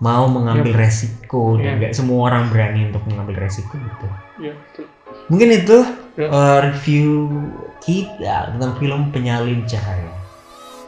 mau 0.00 0.30
mengambil 0.30 0.72
resiko 0.72 1.58
dan 1.60 1.76
Iya. 1.76 1.78
nggak 1.82 1.92
semua 1.92 2.30
orang 2.30 2.48
berani 2.48 2.88
untuk 2.88 3.02
mengambil 3.10 3.44
resiko 3.44 3.74
gitu 3.76 4.06
Iya, 4.40 4.52
betul. 4.56 4.84
mungkin 5.28 5.48
itu 5.52 5.76
Ya. 6.16 6.26
uh, 6.30 6.58
review 6.64 7.10
kita 7.80 8.54
tentang 8.56 8.72
film 8.78 9.08
Penyalin 9.10 9.64
Cahaya 9.66 10.12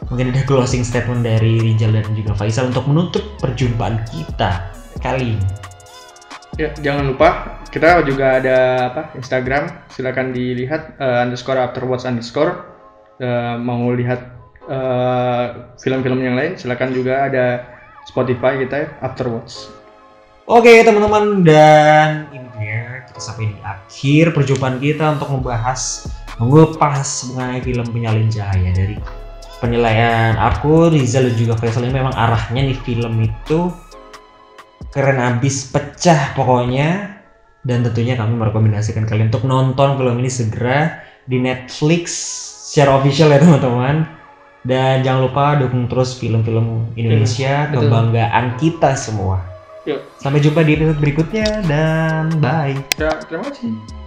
mungkin 0.07 0.31
ada 0.35 0.43
closing 0.43 0.83
statement 0.83 1.23
dari 1.23 1.59
Rijal 1.59 1.95
dan 1.95 2.05
juga 2.13 2.35
Faisal 2.35 2.69
untuk 2.69 2.85
menutup 2.87 3.23
perjumpaan 3.39 4.03
kita 4.11 4.67
kali 4.99 5.35
ini 5.35 5.47
Ya, 6.53 6.69
jangan 6.77 7.09
lupa 7.09 7.57
kita 7.73 8.05
juga 8.05 8.37
ada 8.37 8.57
apa 8.93 9.01
Instagram, 9.17 9.89
silakan 9.89 10.37
dilihat 10.37 11.01
eh, 11.01 11.23
underscore 11.25 11.57
afterwatch 11.57 12.05
underscore. 12.05 12.61
Eh, 13.17 13.57
mau 13.57 13.89
lihat 13.89 14.21
eh, 14.69 15.45
film-film 15.81 16.21
yang 16.21 16.37
lain, 16.37 16.53
silakan 16.53 16.93
juga 16.93 17.25
ada 17.25 17.45
Spotify 18.05 18.61
kita 18.61 18.75
ya, 18.85 18.87
afterwatch. 19.01 19.81
Oke 20.45 20.83
teman-teman 20.85 21.41
dan 21.41 22.27
ini 22.35 22.45
dia 22.59 23.01
kita 23.07 23.17
sampai 23.17 23.49
di 23.49 23.57
akhir 23.63 24.35
perjumpaan 24.35 24.77
kita 24.77 25.15
untuk 25.17 25.39
membahas 25.39 26.05
mengupas 26.37 27.31
mengenai 27.31 27.63
film 27.63 27.87
Penyalin 27.89 28.27
Cahaya 28.27 28.75
dari 28.75 28.99
penilaian 29.63 30.35
aku 30.35 30.91
Rizal 30.91 31.31
dan 31.31 31.35
juga 31.39 31.55
Faisal 31.55 31.87
ini 31.87 31.95
memang 31.95 32.11
arahnya 32.11 32.59
nih 32.59 32.77
film 32.83 33.23
itu 33.23 33.71
keren 34.93 35.17
abis 35.17 35.73
pecah 35.73 36.37
pokoknya 36.37 37.17
dan 37.65 37.81
tentunya 37.81 38.13
kami 38.13 38.37
merekomendasikan 38.37 39.09
kalian 39.09 39.33
untuk 39.33 39.49
nonton 39.49 39.97
film 39.97 40.15
ini 40.21 40.29
segera 40.29 41.01
di 41.25 41.41
Netflix 41.41 42.13
secara 42.69 43.01
official 43.01 43.33
ya 43.33 43.41
teman-teman 43.41 44.05
dan 44.63 45.03
jangan 45.03 45.27
lupa 45.27 45.57
dukung 45.59 45.89
terus 45.89 46.15
film-film 46.15 46.93
Indonesia 46.95 47.67
Betul. 47.67 47.89
kebanggaan 47.89 48.45
kita 48.61 48.93
semua 48.95 49.53
Yuk. 49.83 49.99
Sampai 50.15 50.39
jumpa 50.39 50.63
di 50.63 50.79
episode 50.79 50.99
berikutnya 51.03 51.59
dan 51.67 52.31
bye. 52.39 52.71
Ya, 52.95 53.19
terima 53.27 53.51
kasih. 53.51 54.02